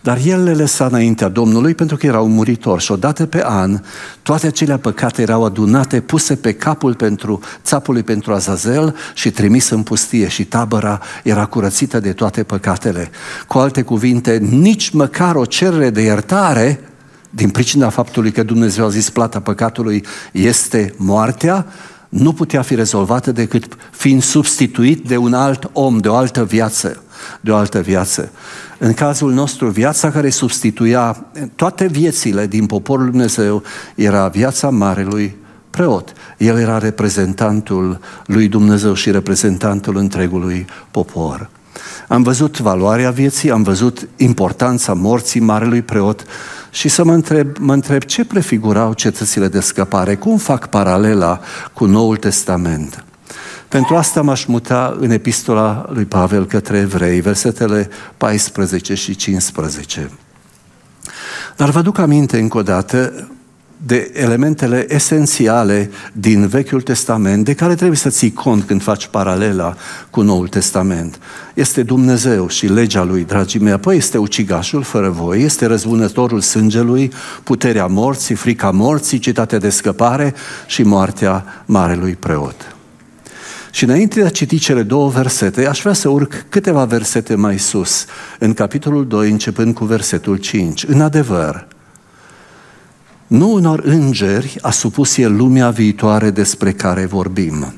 [0.06, 3.80] Dar el le lăsa înaintea Domnului pentru că era un muritor și odată pe an
[4.22, 9.82] toate acele păcate erau adunate, puse pe capul pentru țapului pentru Azazel și trimis în
[9.82, 13.10] pustie și tabăra era curățită de toate păcatele.
[13.46, 16.80] Cu alte cuvinte, nici măcar o cerere de iertare
[17.36, 21.66] din pricina faptului că Dumnezeu a zis plata păcatului este moartea,
[22.08, 27.02] nu putea fi rezolvată decât fiind substituit de un alt om, de o altă viață,
[27.40, 28.30] de o altă viață.
[28.78, 33.62] În cazul nostru, viața care substituia toate viețile din poporul Dumnezeu
[33.94, 35.36] era viața marelui
[35.70, 36.12] preot.
[36.38, 41.50] El era reprezentantul lui Dumnezeu și reprezentantul întregului popor.
[42.08, 46.24] Am văzut valoarea vieții, am văzut importanța morții marelui preot
[46.76, 51.40] și să mă întreb, mă întreb ce prefigurau cetățile de scăpare, cum fac paralela
[51.72, 53.04] cu Noul Testament.
[53.68, 60.10] Pentru asta m-aș muta în epistola lui Pavel către evrei, versetele 14 și 15.
[61.56, 63.28] Dar vă duc aminte încă o dată
[63.76, 69.76] de elementele esențiale din Vechiul Testament de care trebuie să ții cont când faci paralela
[70.10, 71.18] cu Noul Testament.
[71.54, 77.12] Este Dumnezeu și legea Lui, dragii mei, apoi este ucigașul fără voi, este răzbunătorul sângelui,
[77.42, 80.34] puterea morții, frica morții, citatea de scăpare
[80.66, 82.76] și moartea Marelui Preot.
[83.70, 87.58] Și înainte de a citi cele două versete, aș vrea să urc câteva versete mai
[87.58, 88.04] sus,
[88.38, 90.84] în capitolul 2, începând cu versetul 5.
[90.84, 91.66] În adevăr,
[93.26, 97.74] nu unor îngeri a supus el lumea viitoare despre care vorbim.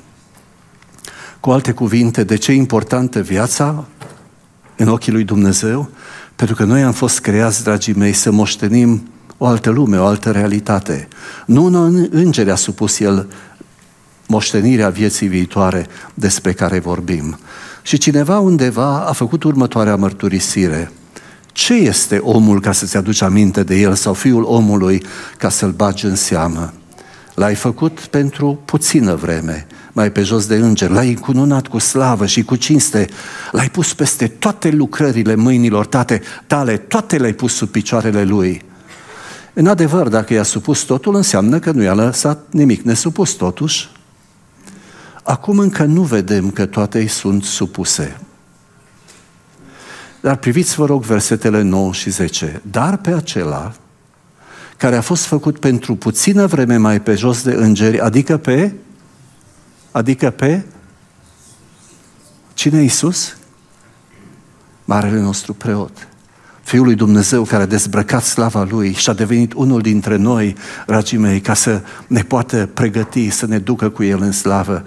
[1.41, 3.85] Cu alte cuvinte, de ce e importantă viața
[4.77, 5.91] în ochii lui Dumnezeu?
[6.37, 9.09] Pentru că noi am fost creați, dragii mei, să moștenim
[9.39, 11.09] o altă lume, o altă realitate.
[11.47, 13.29] Nu unor îngeri a supus el
[14.27, 17.39] moștenirea vieții viitoare despre care vorbim.
[17.83, 20.93] Și cineva undeva a făcut următoarea mărturisire.
[21.59, 25.03] Ce este omul ca să-ți aduci aminte de el sau fiul omului
[25.39, 26.73] ca să-l bagi în seamă?
[27.35, 32.43] L-ai făcut pentru puțină vreme, mai pe jos de înger, l-ai încununat cu slavă și
[32.43, 33.09] cu cinste,
[33.51, 38.63] l-ai pus peste toate lucrările mâinilor tate, tale, toate le-ai pus sub picioarele lui.
[39.53, 43.89] În adevăr, dacă i-a supus totul, înseamnă că nu i-a lăsat nimic nesupus totuși.
[45.23, 48.21] Acum încă nu vedem că toate îi sunt supuse.
[50.21, 52.63] Dar priviți, vă rog, versetele 9 și 10.
[52.71, 53.73] Dar pe acela
[54.77, 58.73] care a fost făcut pentru puțină vreme mai pe jos de îngeri, adică pe
[59.91, 60.65] adică pe
[62.55, 63.37] cine e Iisus?
[64.85, 66.08] Marele nostru preot.
[66.69, 71.19] Fiul lui Dumnezeu care a dezbrăcat slava Lui și a devenit unul dintre noi, dragii
[71.19, 74.83] mei, ca să ne poată pregăti, să ne ducă cu El în slavă.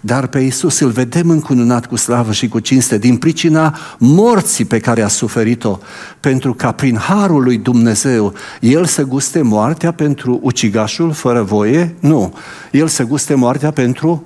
[0.00, 4.78] Dar pe Iisus îl vedem încununat cu slavă și cu cinste din pricina morții pe
[4.78, 5.78] care a suferit-o,
[6.20, 11.94] pentru ca prin harul lui Dumnezeu El să guste moartea pentru ucigașul fără voie?
[12.00, 12.34] Nu.
[12.72, 14.24] El să guste moartea pentru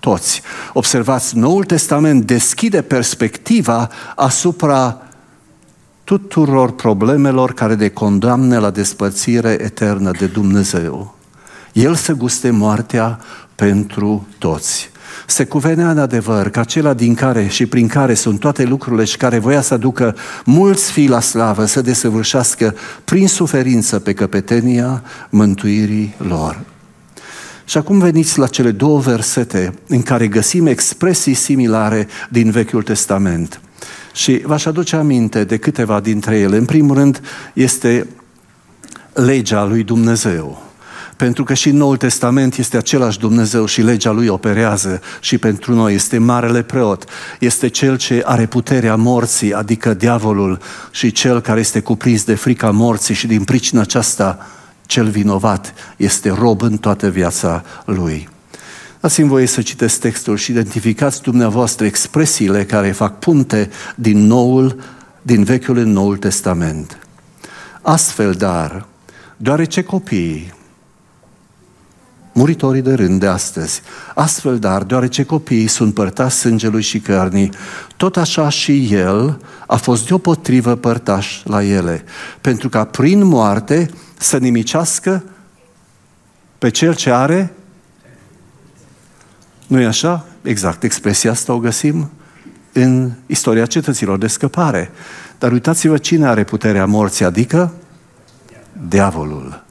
[0.00, 0.42] toți.
[0.72, 5.02] Observați, Noul Testament deschide perspectiva asupra
[6.08, 11.14] tuturor problemelor care de condamne la despărțire eternă de Dumnezeu.
[11.72, 13.20] El se guste moartea
[13.54, 14.90] pentru toți.
[15.26, 19.16] Se cuvenea în adevăr că acela din care și prin care sunt toate lucrurile și
[19.16, 26.14] care voia să aducă mulți fii la slavă, să desăvârșească prin suferință pe căpetenia mântuirii
[26.16, 26.60] lor.
[27.64, 33.60] Și acum veniți la cele două versete în care găsim expresii similare din Vechiul Testament.
[34.12, 36.56] Și v-aș aduce aminte de câteva dintre ele.
[36.56, 37.20] În primul rând
[37.52, 38.06] este
[39.12, 40.62] legea lui Dumnezeu.
[41.16, 45.74] Pentru că și în Noul Testament este același Dumnezeu și legea lui operează și pentru
[45.74, 47.04] noi este marele preot.
[47.38, 50.58] Este cel ce are puterea morții, adică diavolul,
[50.90, 54.46] și cel care este cuprins de frica morții și din pricina aceasta
[54.86, 58.28] cel vinovat este rob în toată viața lui.
[59.08, 64.80] Dați-mi voie să citesc textul și identificați dumneavoastră expresiile care fac punte din noul,
[65.22, 66.98] din Vechiul în Noul Testament.
[67.82, 68.86] Astfel, dar,
[69.36, 70.54] deoarece copiii,
[72.32, 73.82] muritorii de rând de astăzi,
[74.14, 77.52] astfel, dar, deoarece copiii sunt părtași sângelui și cărnii,
[77.96, 82.04] tot așa și el a fost deopotrivă părtaș la ele,
[82.40, 85.24] pentru ca prin moarte să nimicească
[86.58, 87.52] pe cel ce are
[89.68, 90.24] nu-i așa?
[90.42, 92.10] Exact, expresia asta o găsim
[92.72, 94.90] în istoria cetăților de scăpare.
[95.38, 97.72] Dar uitați-vă cine are puterea morții, adică
[98.88, 99.64] diavolul.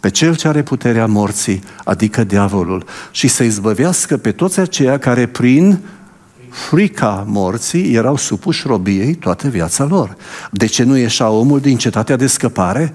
[0.00, 2.84] Pe cel ce are puterea morții, adică diavolul.
[3.10, 5.78] Și să izbăvească pe toți aceia care prin
[6.50, 10.16] frica morții erau supuși robiei toată viața lor.
[10.50, 12.94] De ce nu ieșea omul din cetatea de scăpare?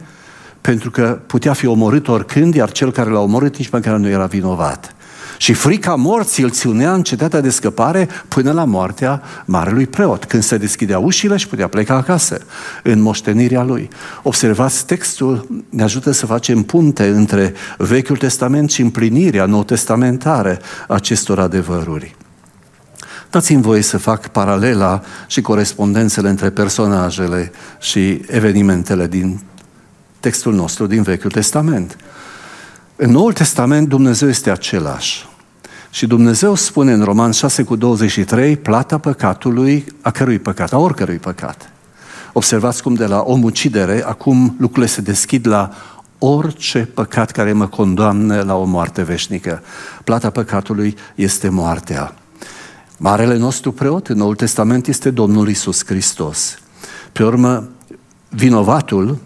[0.61, 4.25] Pentru că putea fi omorât oricând, iar cel care l-a omorât nici măcar nu era
[4.25, 4.94] vinovat.
[5.37, 10.25] Și frica morții îl ținea în cetatea de scăpare până la moartea marelui preot.
[10.25, 12.41] Când se deschidea ușile și putea pleca acasă,
[12.83, 13.89] în moștenirea lui.
[14.23, 21.39] Observați, textul ne ajută să facem punte între Vechiul Testament și împlinirea nou testamentare acestor
[21.39, 22.15] adevăruri.
[23.29, 29.41] Dați-mi voie să fac paralela și corespondențele între personajele și evenimentele din
[30.19, 31.97] textul nostru din Vechiul Testament.
[32.97, 35.25] În Noul Testament Dumnezeu este același.
[35.89, 41.17] Și Dumnezeu spune în Roman 6 cu 23, plata păcatului, a cărui păcat, a oricărui
[41.17, 41.69] păcat.
[42.33, 45.71] Observați cum de la omucidere, acum lucrurile se deschid la
[46.17, 49.61] orice păcat care mă condamnă la o moarte veșnică.
[50.03, 52.15] Plata păcatului este moartea.
[52.97, 56.57] Marele nostru preot în Noul Testament este Domnul Isus Hristos.
[57.11, 57.69] Pe urmă,
[58.29, 59.17] vinovatul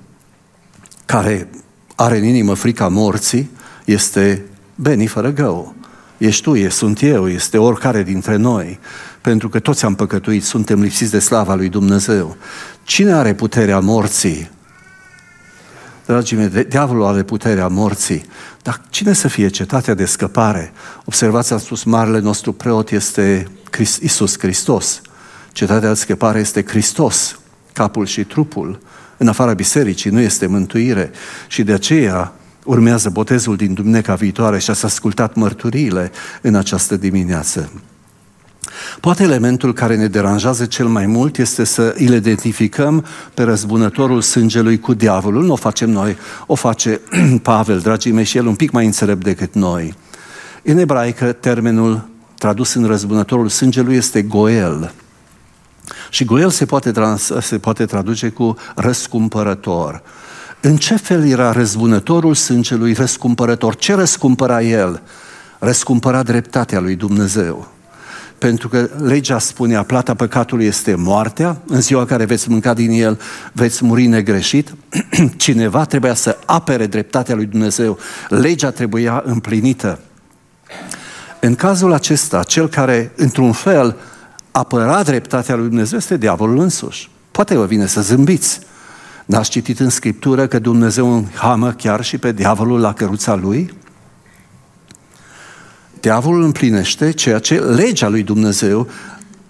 [1.05, 1.49] care
[1.95, 3.57] are în inimă frica morții
[3.91, 5.75] este Beni fără gău.
[6.17, 8.79] Ești tu, e, sunt eu, este oricare dintre noi.
[9.21, 12.37] Pentru că toți am păcătuit, suntem lipsiți de slava lui Dumnezeu.
[12.83, 14.51] Cine are puterea morții?
[16.05, 18.25] Dragii mei, diavolul are puterea morții.
[18.61, 20.71] Dar cine să fie cetatea de scăpare?
[21.05, 23.47] Observați, am spus, marele nostru preot este
[24.01, 25.01] Isus Hristos.
[25.51, 27.39] Cetatea de scăpare este Hristos,
[27.73, 28.79] capul și trupul.
[29.17, 31.11] În afara bisericii nu este mântuire
[31.47, 37.71] și de aceea urmează botezul din Duminica viitoare și ați ascultat mărturiile în această dimineață.
[38.99, 44.79] Poate elementul care ne deranjează cel mai mult este să îl identificăm pe răzbunătorul sângelui
[44.79, 45.43] cu diavolul.
[45.43, 47.01] Nu o facem noi, o face
[47.41, 49.95] Pavel, dragii mei, și el un pic mai înțelept decât noi.
[50.63, 54.93] În ebraică, termenul tradus în răzbunătorul sângelui este goel.
[56.09, 60.01] Și goel se poate, trans, se poate traduce cu răscumpărător.
[60.61, 63.75] În ce fel era răzbunătorul sângelui răscumpărător?
[63.75, 65.01] Ce răscumpăra el?
[65.59, 67.71] Răscumpăra dreptatea lui Dumnezeu.
[68.37, 73.19] Pentru că legea spunea, plata păcatului este moartea, în ziua care veți mânca din el,
[73.51, 74.73] veți muri negreșit.
[75.37, 77.97] Cineva trebuia să apere dreptatea lui Dumnezeu.
[78.29, 79.99] Legea trebuia împlinită.
[81.39, 83.95] În cazul acesta, cel care, într-un fel,
[84.51, 87.09] apăra dreptatea lui Dumnezeu este diavolul însuși.
[87.31, 88.59] Poate vă vine să zâmbiți.
[89.29, 93.73] N-ați citit în Scriptură că Dumnezeu înhamă chiar și pe diavolul la căruța lui?
[95.99, 98.87] Diavolul împlinește ceea ce legea lui Dumnezeu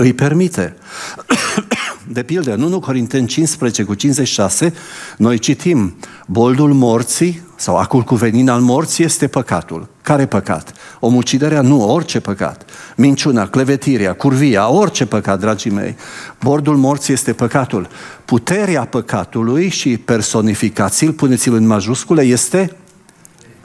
[0.02, 0.76] îi permite.
[2.12, 4.74] De pildă, în 1 Corinteni 15 cu 56,
[5.18, 9.90] noi citim boldul morții sau acul cu venin al morții este păcatul.
[10.02, 10.74] Care păcat?
[11.00, 11.62] Omuciderea?
[11.62, 12.66] Nu, orice păcat.
[12.96, 15.96] Minciuna, clevetirea, curvia, orice păcat, dragii mei.
[16.44, 17.88] Bordul morții este păcatul.
[18.26, 22.76] Puterea păcatului și personificați-l, puneți-l în majuscule, este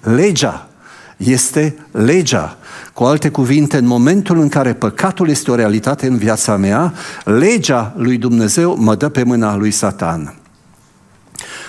[0.00, 0.68] legea.
[1.16, 2.58] Este legea.
[2.94, 7.94] Cu alte cuvinte, în momentul în care păcatul este o realitate în viața mea, legea
[7.96, 10.34] lui Dumnezeu mă dă pe mâna lui Satan.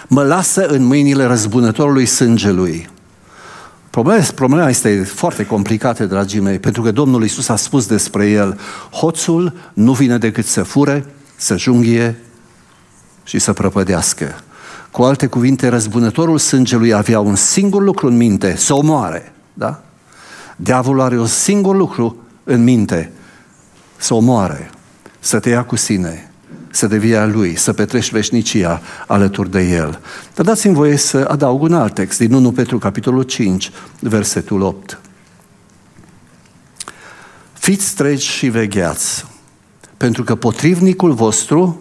[0.08, 2.90] Mă lasă în mâinile răzbunătorului sângelui.
[3.90, 8.60] Problema, problema este foarte complicată, dragii mei, pentru că Domnul Isus a spus despre el,
[8.92, 12.20] hoțul nu vine decât să fure, să junghie
[13.24, 14.36] și să prăpădească.
[14.92, 19.34] Cu alte cuvinte, răzbunătorul sângelui avea un singur lucru în minte, să omoare.
[19.54, 19.85] Da?
[20.56, 23.12] Diavolul are un singur lucru în minte,
[23.98, 24.70] să omoare,
[25.20, 26.32] să te ia cu sine,
[26.70, 30.00] să devii a lui, să petrești veșnicia alături de el.
[30.34, 35.00] Dar dați-mi voie să adaug un alt text din 1 Petru, capitolul 5, versetul 8.
[37.54, 39.26] Fiți treci și vegheați,
[39.98, 41.80] pentru că potrivnicul vostru,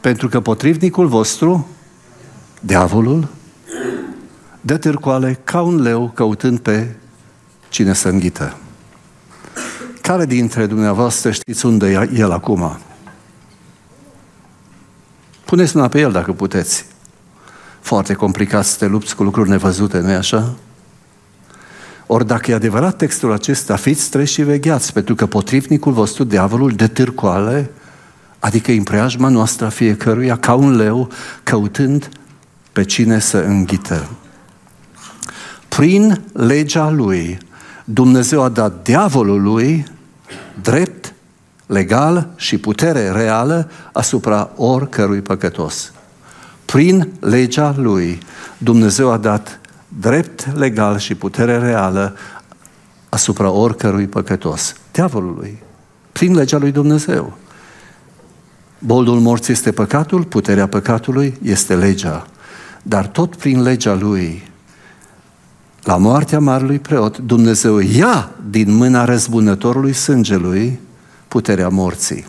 [0.00, 1.68] pentru că potrivnicul vostru,
[2.60, 3.28] diavolul,
[4.66, 6.96] dă târcoale ca un leu căutând pe
[7.68, 8.56] cine să înghită.
[10.00, 12.78] Care dintre dumneavoastră știți unde e el acum?
[15.44, 16.84] Puneți mâna pe el dacă puteți.
[17.80, 20.54] Foarte complicat să te lupți cu lucruri nevăzute, nu-i așa?
[22.06, 26.70] Ori dacă e adevărat textul acesta, fiți treși și vegheați, pentru că potrivnicul vostru, diavolul,
[26.70, 27.70] de târcoale,
[28.38, 31.08] adică în preajma noastră a fiecăruia, ca un leu,
[31.42, 32.08] căutând
[32.72, 34.08] pe cine să înghită.
[35.76, 37.38] Prin legea lui,
[37.84, 39.84] Dumnezeu a dat diavolului
[40.62, 41.14] drept,
[41.66, 45.92] legal și putere reală asupra oricărui păcătos.
[46.64, 48.18] Prin legea lui,
[48.58, 49.60] Dumnezeu a dat
[50.00, 52.16] drept legal și putere reală
[53.08, 54.74] asupra oricărui păcătos.
[54.92, 55.62] Diavolului.
[56.12, 57.36] Prin legea lui Dumnezeu.
[58.78, 62.26] Boldul morții este păcatul, puterea păcatului este legea.
[62.82, 64.54] Dar tot prin legea lui
[65.86, 70.78] la moartea marelui preot, Dumnezeu ia din mâna răzbunătorului sângelui
[71.28, 72.24] puterea morții.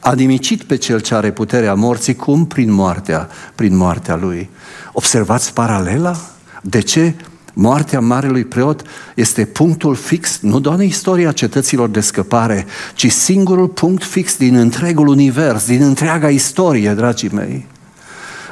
[0.00, 2.46] A nimicit pe cel ce are puterea morții, cum?
[2.46, 4.50] Prin moartea, prin moartea lui.
[4.92, 6.16] Observați paralela?
[6.60, 7.14] De ce
[7.52, 8.82] moartea marelui preot
[9.14, 14.54] este punctul fix, nu doar în istoria cetăților de scăpare, ci singurul punct fix din
[14.54, 17.66] întregul univers, din întreaga istorie, dragii mei?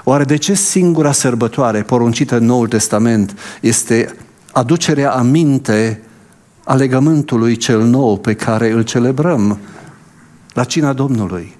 [0.05, 4.15] Oare de ce singura sărbătoare poruncită în Noul Testament este
[4.53, 6.03] aducerea aminte
[6.65, 9.59] a legământului cel nou pe care îl celebrăm
[10.53, 11.59] la cina Domnului?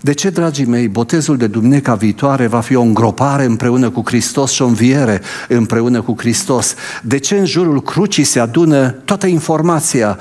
[0.00, 4.52] De ce, dragii mei, botezul de duminica viitoare va fi o îngropare împreună cu Hristos
[4.52, 6.74] și o înviere împreună cu Hristos?
[7.02, 10.18] De ce în jurul crucii se adună toată informația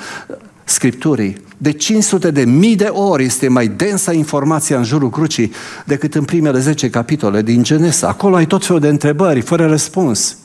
[0.63, 1.45] Scripturii?
[1.57, 5.51] De 500 de mii de ori este mai densă informația în jurul crucii
[5.86, 8.07] decât în primele 10 capitole din Genesa.
[8.07, 10.38] Acolo ai tot felul de întrebări, fără răspuns.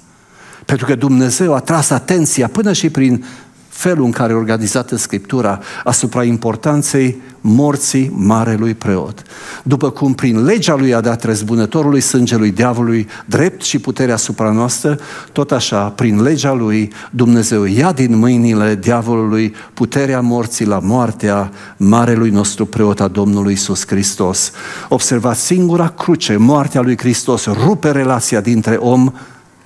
[0.65, 3.25] Pentru că Dumnezeu a tras atenția până și prin
[3.69, 9.23] felul în care e organizată Scriptura asupra importanței morții marelui preot.
[9.63, 14.99] După cum prin legea lui a dat răzbunătorului sângelui diavolului drept și puterea asupra noastră,
[15.33, 22.31] tot așa, prin legea lui, Dumnezeu ia din mâinile diavolului puterea morții la moartea marelui
[22.31, 24.53] nostru preot a Domnului Iisus Hristos.
[24.89, 29.13] Observați, singura cruce, moartea lui Hristos, rupe relația dintre om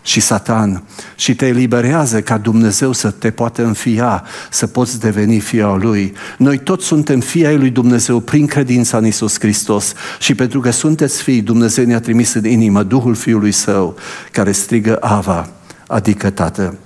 [0.06, 0.82] și Satan
[1.16, 6.12] și te eliberează ca Dumnezeu să te poată înfia, să poți deveni fia lui.
[6.38, 10.70] Noi toți suntem fii ai lui Dumnezeu prin credința în Isus Hristos și pentru că
[10.70, 13.96] sunteți fii, Dumnezeu ne-a trimis în inimă Duhul Fiului Său
[14.32, 15.48] care strigă Ava,
[15.86, 16.78] adică Tată.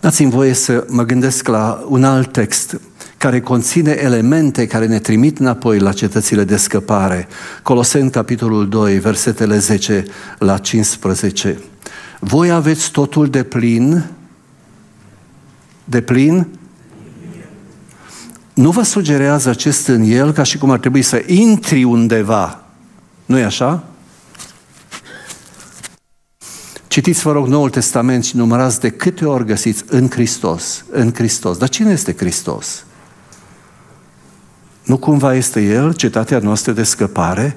[0.00, 2.80] Dați-mi voie să mă gândesc la un alt text
[3.18, 7.28] care conține elemente care ne trimit înapoi la cetățile de scăpare.
[7.62, 10.04] Coloseni, capitolul 2, versetele 10
[10.38, 11.58] la 15.
[12.20, 14.04] Voi aveți totul de plin,
[15.84, 16.46] de plin,
[18.54, 22.62] nu vă sugerează acest în el ca și cum ar trebui să intri undeva.
[23.26, 23.84] nu e așa?
[26.86, 30.84] Citiți, vă rog, Noul Testament și numărați de câte ori găsiți în Hristos.
[30.90, 31.56] În Hristos.
[31.56, 32.84] Dar cine este Hristos?
[34.88, 37.56] Nu cumva este El cetatea noastră de scăpare?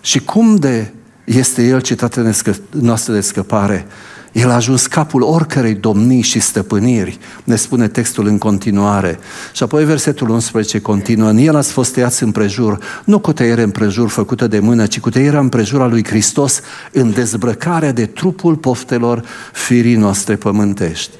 [0.00, 0.92] Și cum de
[1.24, 2.32] este El cetatea
[2.70, 3.86] noastră de scăpare?
[4.32, 9.18] El a ajuns capul oricărei domnii și stăpâniri, ne spune textul în continuare.
[9.52, 14.08] Și apoi versetul 11 continuă, în el ați fost tăiați împrejur, nu cu tăiere împrejur
[14.08, 16.60] făcută de mână, ci cu tăierea împrejur a lui Hristos
[16.92, 21.10] în dezbrăcarea de trupul poftelor firii noastre pământești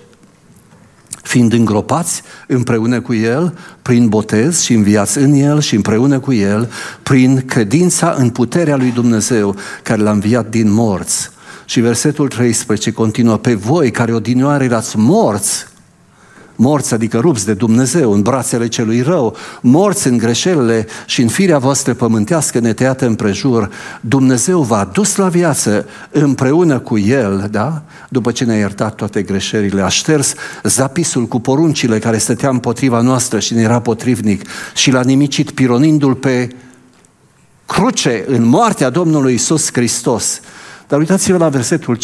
[1.23, 6.71] fiind îngropați împreună cu El prin botez și înviați în El și împreună cu El
[7.03, 11.31] prin credința în puterea lui Dumnezeu care l-a înviat din morți.
[11.65, 15.67] Și versetul 13 continuă, pe voi care odinioare erați morți
[16.61, 21.59] morți, adică rupți de Dumnezeu în brațele celui rău, morți în greșelile și în firea
[21.59, 27.83] voastră pământească neteată împrejur, Dumnezeu v-a dus la viață împreună cu El, da?
[28.09, 33.39] După ce ne-a iertat toate greșelile, a șters zapisul cu poruncile care stătea împotriva noastră
[33.39, 34.43] și ne era potrivnic
[34.75, 36.49] și l-a nimicit pironindu-l pe
[37.67, 40.41] cruce în moartea Domnului Isus Hristos.
[40.91, 41.95] Dar uitați-vă la versetul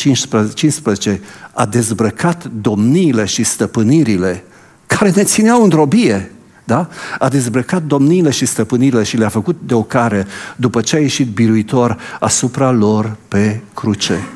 [0.54, 1.20] 15,
[1.52, 4.44] a dezbrăcat domniile și stăpânirile
[4.86, 6.32] care ne țineau în robie.
[6.64, 6.88] Da?
[7.18, 10.26] A dezbrăcat domniile și stăpânirile și le-a făcut de ocare
[10.56, 14.28] după ce a ieșit biruitor asupra lor pe cruce.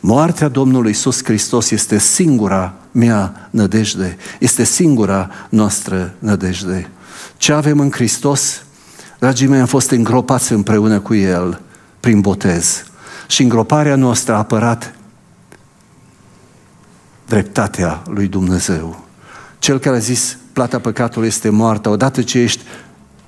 [0.00, 6.90] Moartea Domnului Iisus Hristos este singura mea nădejde, este singura noastră nădejde.
[7.36, 8.62] Ce avem în Hristos?
[9.18, 11.60] Dragii mei, am fost îngropați împreună cu El
[12.00, 12.84] prin botez
[13.26, 14.94] și îngroparea noastră a apărat
[17.26, 19.04] dreptatea lui Dumnezeu.
[19.58, 22.62] Cel care a zis plata păcatului este moartea, odată ce ești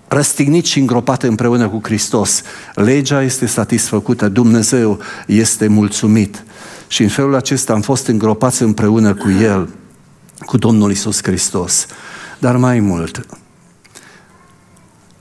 [0.08, 2.42] răstignit și îngropat împreună cu Hristos,
[2.74, 6.44] legea este satisfăcută, Dumnezeu este mulțumit.
[6.86, 9.68] Și în felul acesta am fost îngropați împreună cu El,
[10.40, 11.86] cu Domnul Isus Hristos.
[12.38, 13.26] Dar mai mult,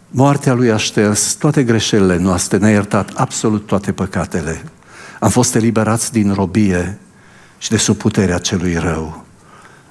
[0.08, 4.64] moartea Lui a șters toate greșelile noastre, ne-a iertat absolut toate păcatele.
[5.20, 6.97] Am fost eliberați din robie
[7.58, 9.26] și de sub puterea celui rău.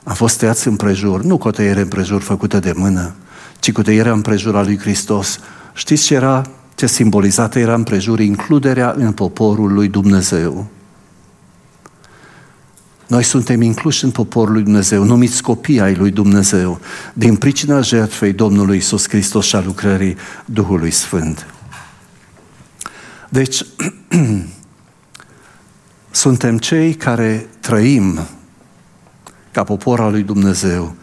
[0.05, 3.14] Am fost tăiați împrejur, nu cu o tăiere împrejur făcută de mână,
[3.61, 5.39] ci cu tăierea împrejur a lui Hristos.
[5.75, 6.43] Știți ce era,
[6.75, 8.21] ce simbolizată era împrejur?
[8.21, 10.67] Includerea în poporul lui Dumnezeu.
[13.07, 16.81] Noi suntem incluși în poporul lui Dumnezeu, numiți copii ai lui Dumnezeu,
[17.13, 21.47] din pricina jertfei Domnului Isus Hristos și a lucrării Duhului Sfânt.
[23.29, 23.65] Deci,
[26.11, 28.27] suntem cei care trăim
[29.53, 30.95] ca popor al lui Dumnezeu,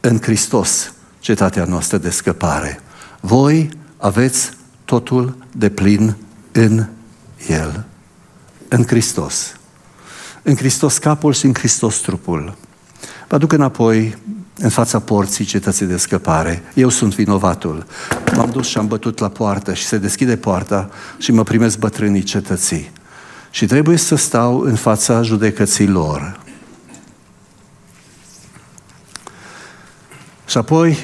[0.00, 2.80] în Hristos, cetatea noastră de scăpare.
[3.20, 4.50] Voi aveți
[4.84, 6.16] totul de plin
[6.52, 6.86] în
[7.48, 7.84] El,
[8.68, 9.59] în Hristos.
[10.42, 12.56] În Hristos capul și în Hristos trupul.
[13.28, 14.16] Vă aduc înapoi
[14.58, 16.62] în fața porții cetății de scăpare.
[16.74, 17.86] Eu sunt vinovatul.
[18.36, 22.22] M-am dus și am bătut la poartă și se deschide poarta și mă primesc bătrânii
[22.22, 22.90] cetății.
[23.50, 26.40] Și trebuie să stau în fața judecății lor.
[30.46, 30.98] Și apoi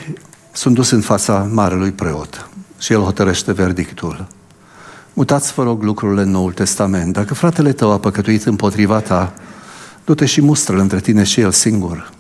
[0.53, 4.27] sunt dus în fața marelui preot și el hotărăște verdictul.
[5.17, 7.13] Mutați, vă rog, lucrurile în Noul Testament.
[7.13, 9.35] Dacă fratele tău a păcătuit împotriva ta,
[10.05, 12.11] du-te și mustră între tine și el singur.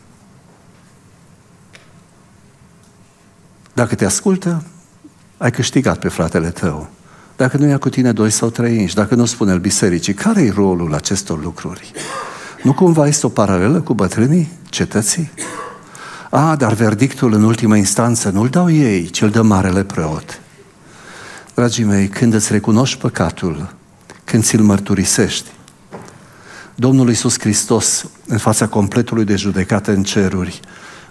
[3.72, 4.62] Dacă te ascultă,
[5.36, 6.88] ai câștigat pe fratele tău.
[7.36, 10.42] Dacă nu ia cu tine doi sau trei inși, dacă nu spune el bisericii, care
[10.42, 11.92] e rolul acestor lucruri?
[12.62, 15.30] Nu cumva este o paralelă cu bătrânii cetății?
[16.30, 20.40] A, dar verdictul în ultima instanță nu-l dau ei, ci îl dă marele preot.
[21.57, 23.74] Dragii mei, când îți recunoști păcatul,
[24.24, 25.50] când ți-l mărturisești,
[26.74, 30.61] Domnul Iisus Hristos, în fața completului de judecată în ceruri,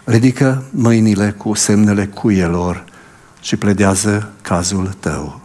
[0.03, 2.85] ridică mâinile cu semnele cuielor
[3.41, 5.41] și pledează cazul tău.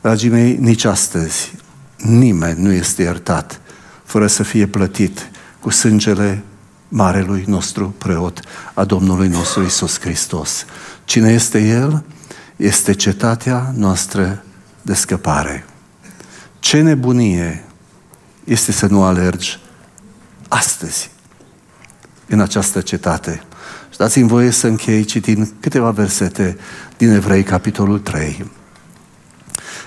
[0.00, 1.54] Dragii mei, nici astăzi
[1.96, 3.60] nimeni nu este iertat
[4.04, 5.30] fără să fie plătit
[5.60, 6.42] cu sângele
[6.88, 8.40] marelui nostru preot,
[8.74, 10.64] a Domnului nostru Isus Hristos.
[11.04, 12.04] Cine este El?
[12.56, 14.44] Este cetatea noastră
[14.82, 15.64] de scăpare.
[16.58, 17.64] Ce nebunie
[18.44, 19.58] este să nu alergi
[20.48, 21.10] astăzi
[22.28, 23.42] în această cetate.
[23.90, 26.56] Și dați-mi voie să închei citind câteva versete
[26.96, 28.50] din Evrei, capitolul 3.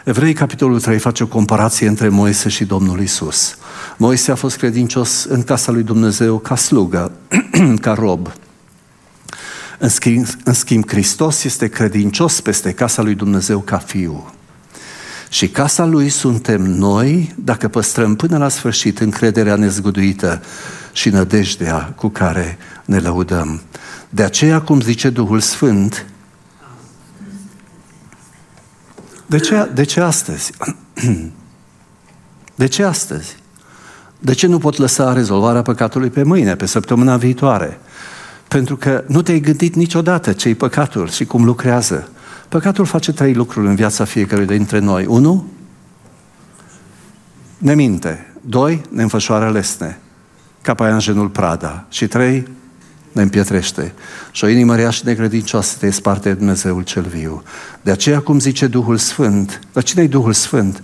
[0.05, 3.57] Evrei, capitolul 3, face o comparație între Moise și Domnul Isus.
[3.97, 7.11] Moise a fost credincios în casa lui Dumnezeu ca slugă,
[7.81, 8.31] ca rob.
[9.81, 14.33] În schimb, în schimb, Hristos este credincios peste casa lui Dumnezeu ca fiu.
[15.29, 20.41] Și casa lui suntem noi dacă păstrăm până la sfârșit încrederea nezguduită
[20.91, 23.61] și nădejdea cu care ne lăudăm.
[24.09, 26.05] De aceea, cum zice Duhul Sfânt,
[29.25, 30.51] de ce, de ce astăzi?
[32.55, 33.35] De ce astăzi?
[34.19, 37.79] De ce nu pot lăsa rezolvarea păcatului pe mâine, pe săptămâna viitoare?
[38.49, 42.09] Pentru că nu te-ai gândit niciodată ce-i păcatul și cum lucrează.
[42.47, 45.05] Păcatul face trei lucruri în viața fiecărui dintre noi.
[45.05, 45.47] Unu,
[47.57, 48.33] ne minte.
[48.41, 49.99] Doi, ne înfășoară lesne,
[50.61, 51.85] ca paianjenul Prada.
[51.89, 52.47] Și trei,
[53.11, 53.93] ne împietrește.
[54.31, 57.43] Și o inimă rea și necredincioasă te sparte Dumnezeul cel viu.
[57.81, 60.81] De aceea, cum zice Duhul Sfânt, dar cine e Duhul Sfânt?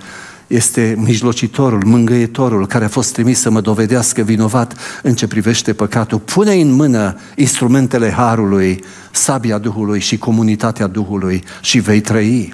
[0.48, 6.20] Este mijlocitorul, mângâietorul care a fost trimis să mă dovedească vinovat în ce privește păcatul.
[6.20, 12.54] Pune în mână instrumentele Harului, sabia Duhului și comunitatea Duhului și vei trăi.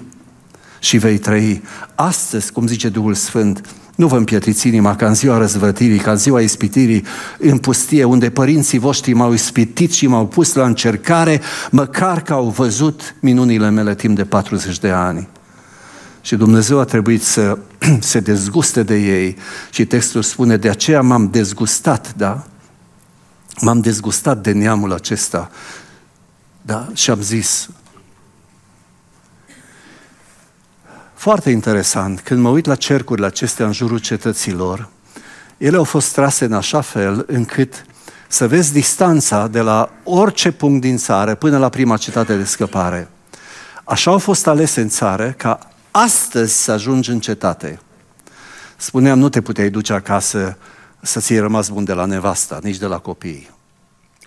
[0.78, 1.62] Și vei trăi.
[1.94, 3.60] Astăzi, cum zice Duhul Sfânt,
[3.94, 7.04] nu vă împietriți inima ca în ziua răzvrătirii, ca în ziua ispitirii
[7.38, 11.40] în pustie, unde părinții voștri m-au ispitit și m-au pus la încercare,
[11.70, 15.28] măcar că au văzut minunile mele timp de 40 de ani.
[16.22, 17.58] Și Dumnezeu a trebuit să
[18.00, 19.36] se dezguste de ei
[19.70, 22.44] și textul spune, de aceea m-am dezgustat, da?
[23.60, 25.50] M-am dezgustat de neamul acesta,
[26.62, 26.88] da?
[26.94, 27.68] Și am zis,
[31.22, 34.88] Foarte interesant, când mă uit la cercurile acestea în jurul cetăților,
[35.56, 37.84] ele au fost trase în așa fel încât
[38.28, 43.08] să vezi distanța de la orice punct din țară până la prima cetate de scăpare.
[43.84, 47.80] Așa au fost alese în țară ca astăzi să ajungi în cetate.
[48.76, 50.58] Spuneam, nu te puteai duce acasă
[51.00, 53.50] să ți rămas bun de la nevasta, nici de la copii.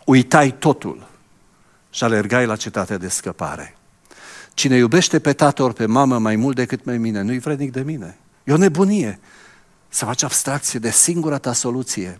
[0.06, 1.08] Uitai totul
[1.90, 3.78] și alergai la cetatea de scăpare.
[4.54, 7.82] Cine iubește pe tată ori pe mamă mai mult decât pe mine, nu-i vrednic de
[7.82, 8.18] mine.
[8.44, 9.20] E o nebunie
[9.90, 12.20] să faci abstracție de singura ta soluție.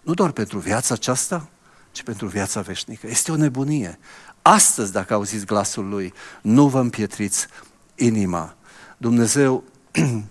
[0.00, 1.48] Nu doar pentru viața aceasta,
[1.92, 3.06] ci pentru viața veșnică.
[3.06, 3.98] Este o nebunie.
[4.42, 6.12] Astăzi, dacă auziți glasul Lui,
[6.42, 7.46] nu vă împietriți
[7.94, 8.56] inima.
[9.04, 9.64] Dumnezeu,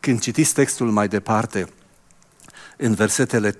[0.00, 1.68] când citiți textul mai departe,
[2.76, 3.54] în versetele 13-14,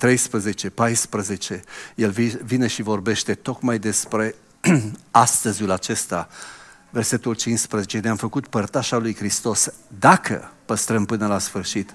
[1.94, 2.14] El
[2.44, 4.34] vine și vorbește tocmai despre
[5.10, 6.28] astăziul acesta
[6.90, 9.68] versetul 15, ne-am făcut părtașa lui Hristos
[9.98, 11.94] dacă păstrăm până la sfârșit.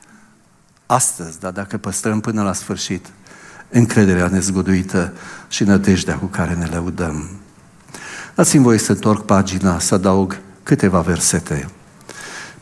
[0.85, 3.05] Astăzi, dar dacă păstrăm până la sfârșit
[3.69, 5.13] încrederea nezguduită
[5.47, 7.29] și nădejdea cu care ne lăudăm.
[8.35, 11.69] Dați-mi voie să întorc pagina, să adaug câteva versete.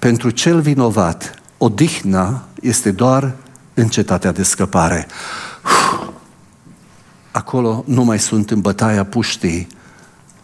[0.04, 3.36] Pentru cel vinovat, odihna este doar
[3.74, 5.08] în cetatea de scăpare.
[7.32, 9.68] acolo nu mai sunt în bătaia puștii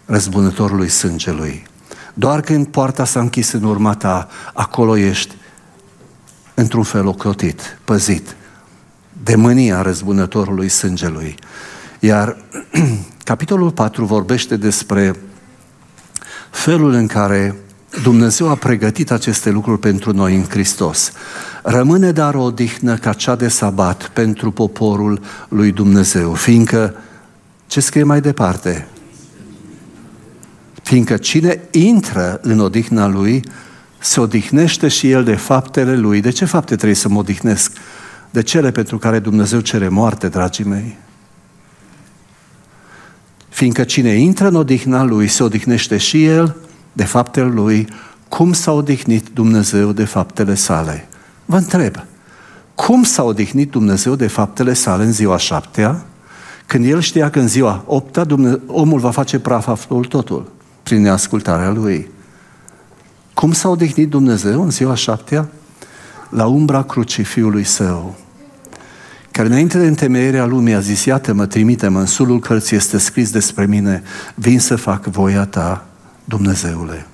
[0.05, 1.67] răzbunătorului sângelui.
[2.13, 5.35] Doar când poarta s-a închis în urma ta, acolo ești
[6.53, 8.35] într-un fel ocrotit, păzit
[9.23, 11.35] de mânia răzbunătorului sângelui.
[11.99, 12.37] Iar
[13.23, 15.19] capitolul 4 vorbește despre
[16.49, 17.55] felul în care
[18.03, 21.11] Dumnezeu a pregătit aceste lucruri pentru noi în Hristos.
[21.63, 26.95] Rămâne dar o odihnă ca cea de sabat pentru poporul lui Dumnezeu, fiindcă,
[27.67, 28.87] ce scrie mai departe?
[30.83, 33.43] Fiindcă cine intră în odihna lui,
[33.97, 36.21] se odihnește și el de faptele lui.
[36.21, 37.71] De ce fapte trebuie să mă odihnesc?
[38.29, 40.97] De cele pentru care Dumnezeu cere moarte, dragii mei.
[43.49, 46.55] Fiindcă cine intră în odihna lui, se odihnește și el
[46.99, 47.87] de faptele lui,
[48.29, 51.07] cum s-a odihnit Dumnezeu de faptele sale.
[51.45, 51.95] Vă întreb,
[52.75, 56.01] cum s-a odihnit Dumnezeu de faptele sale în ziua șaptea,
[56.65, 60.51] când el știa că în ziua opta Dumne- omul va face praf absolut totul,
[60.83, 62.09] prin neascultarea lui.
[63.33, 65.47] Cum s-a odihnit Dumnezeu în ziua șaptea?
[66.29, 68.15] La umbra crucii Fiului Său,
[69.31, 73.31] care înainte de întemeierea lumii a zis, iată mă, trimite-mă, în sulul cărții este scris
[73.31, 74.03] despre mine,
[74.35, 75.88] vin să fac voia ta,
[76.29, 77.05] Dumnezeule.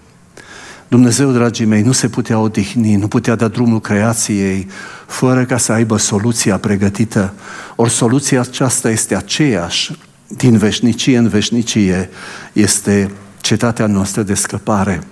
[0.88, 4.68] Dumnezeu, dragii mei, nu se putea odihni, nu putea da drumul creației
[5.08, 7.34] fără ca să aibă soluția pregătită.
[7.76, 9.98] Ori soluția aceasta este aceeași
[10.28, 12.10] din veșnicie în veșnicie,
[12.54, 13.12] este
[13.42, 15.04] cetatea noastră de scăpare,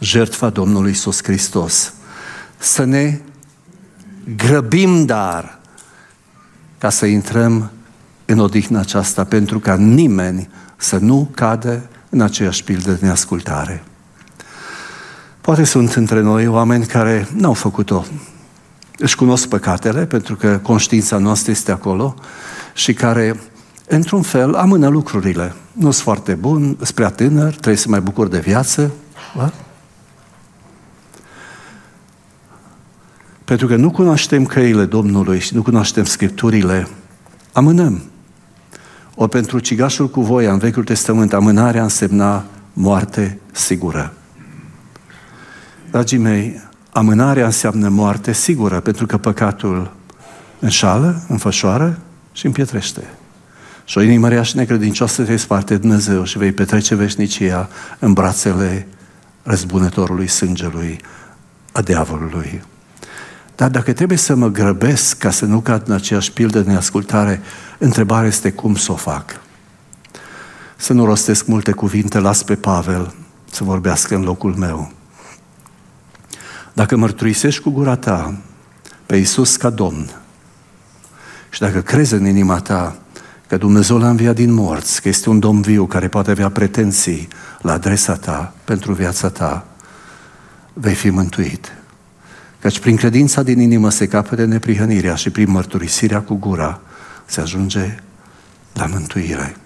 [0.00, 1.92] jertfa Domnului Iisus Hristos.
[2.58, 3.20] Să ne
[4.36, 5.58] grăbim, dar,
[6.78, 7.70] ca să intrăm
[8.24, 13.84] în odihna aceasta, pentru ca nimeni să nu cadă în aceeași pildă de neascultare.
[15.40, 18.04] Poate sunt între noi oameni care n-au făcut-o.
[18.98, 22.14] Își cunosc păcatele, pentru că conștiința noastră este acolo,
[22.74, 23.40] și care,
[23.88, 25.54] într-un fel, amână lucrurile.
[25.72, 28.90] Nu sunt foarte bun, sunt prea tânăr, trebuie să mai bucur de viață.
[29.36, 29.52] Da?
[33.44, 36.88] Pentru că nu cunoaștem căile Domnului și nu cunoaștem Scripturile,
[37.52, 38.02] amânăm.
[39.14, 44.12] O pentru cigașul cu voia în Vechiul Testament, amânarea însemna moarte sigură.
[45.90, 46.60] Dragii mei,
[46.92, 49.92] amânarea înseamnă moarte sigură, pentru că păcatul
[50.58, 51.98] înșală, înfășoară
[52.32, 53.04] și împietrește.
[53.84, 58.86] Și o inimă rea și necredincioasă te sparte Dumnezeu și vei petrece veșnicia în brațele
[59.42, 61.00] răzbunătorului sângelui,
[61.72, 62.62] a diavolului.
[63.56, 67.40] Dar dacă trebuie să mă grăbesc ca să nu cad în aceeași pildă de neascultare,
[67.78, 69.40] întrebarea este cum să o fac.
[70.76, 73.14] Să nu rostesc multe cuvinte, las pe Pavel
[73.50, 74.92] să vorbească în locul meu.
[76.72, 78.34] Dacă mărturisești cu gura ta
[79.06, 80.10] pe Iisus ca Domn
[81.50, 82.96] și dacă crezi în inima ta
[83.46, 87.28] că Dumnezeu l-a înviat din morți, că este un Domn viu care poate avea pretenții
[87.60, 89.66] la adresa ta, pentru viața ta,
[90.72, 91.72] vei fi mântuit.
[92.64, 96.80] Căci prin credința din inimă se capătă neprihănirea și prin mărturisirea cu gura
[97.24, 97.98] se ajunge
[98.72, 99.56] la mântuire.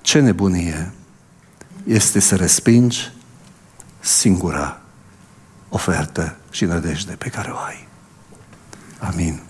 [0.00, 0.92] Ce nebunie
[1.84, 3.12] este să respingi
[4.00, 4.80] singura
[5.68, 7.88] ofertă și nădejde pe care o ai.
[8.98, 9.40] Amin.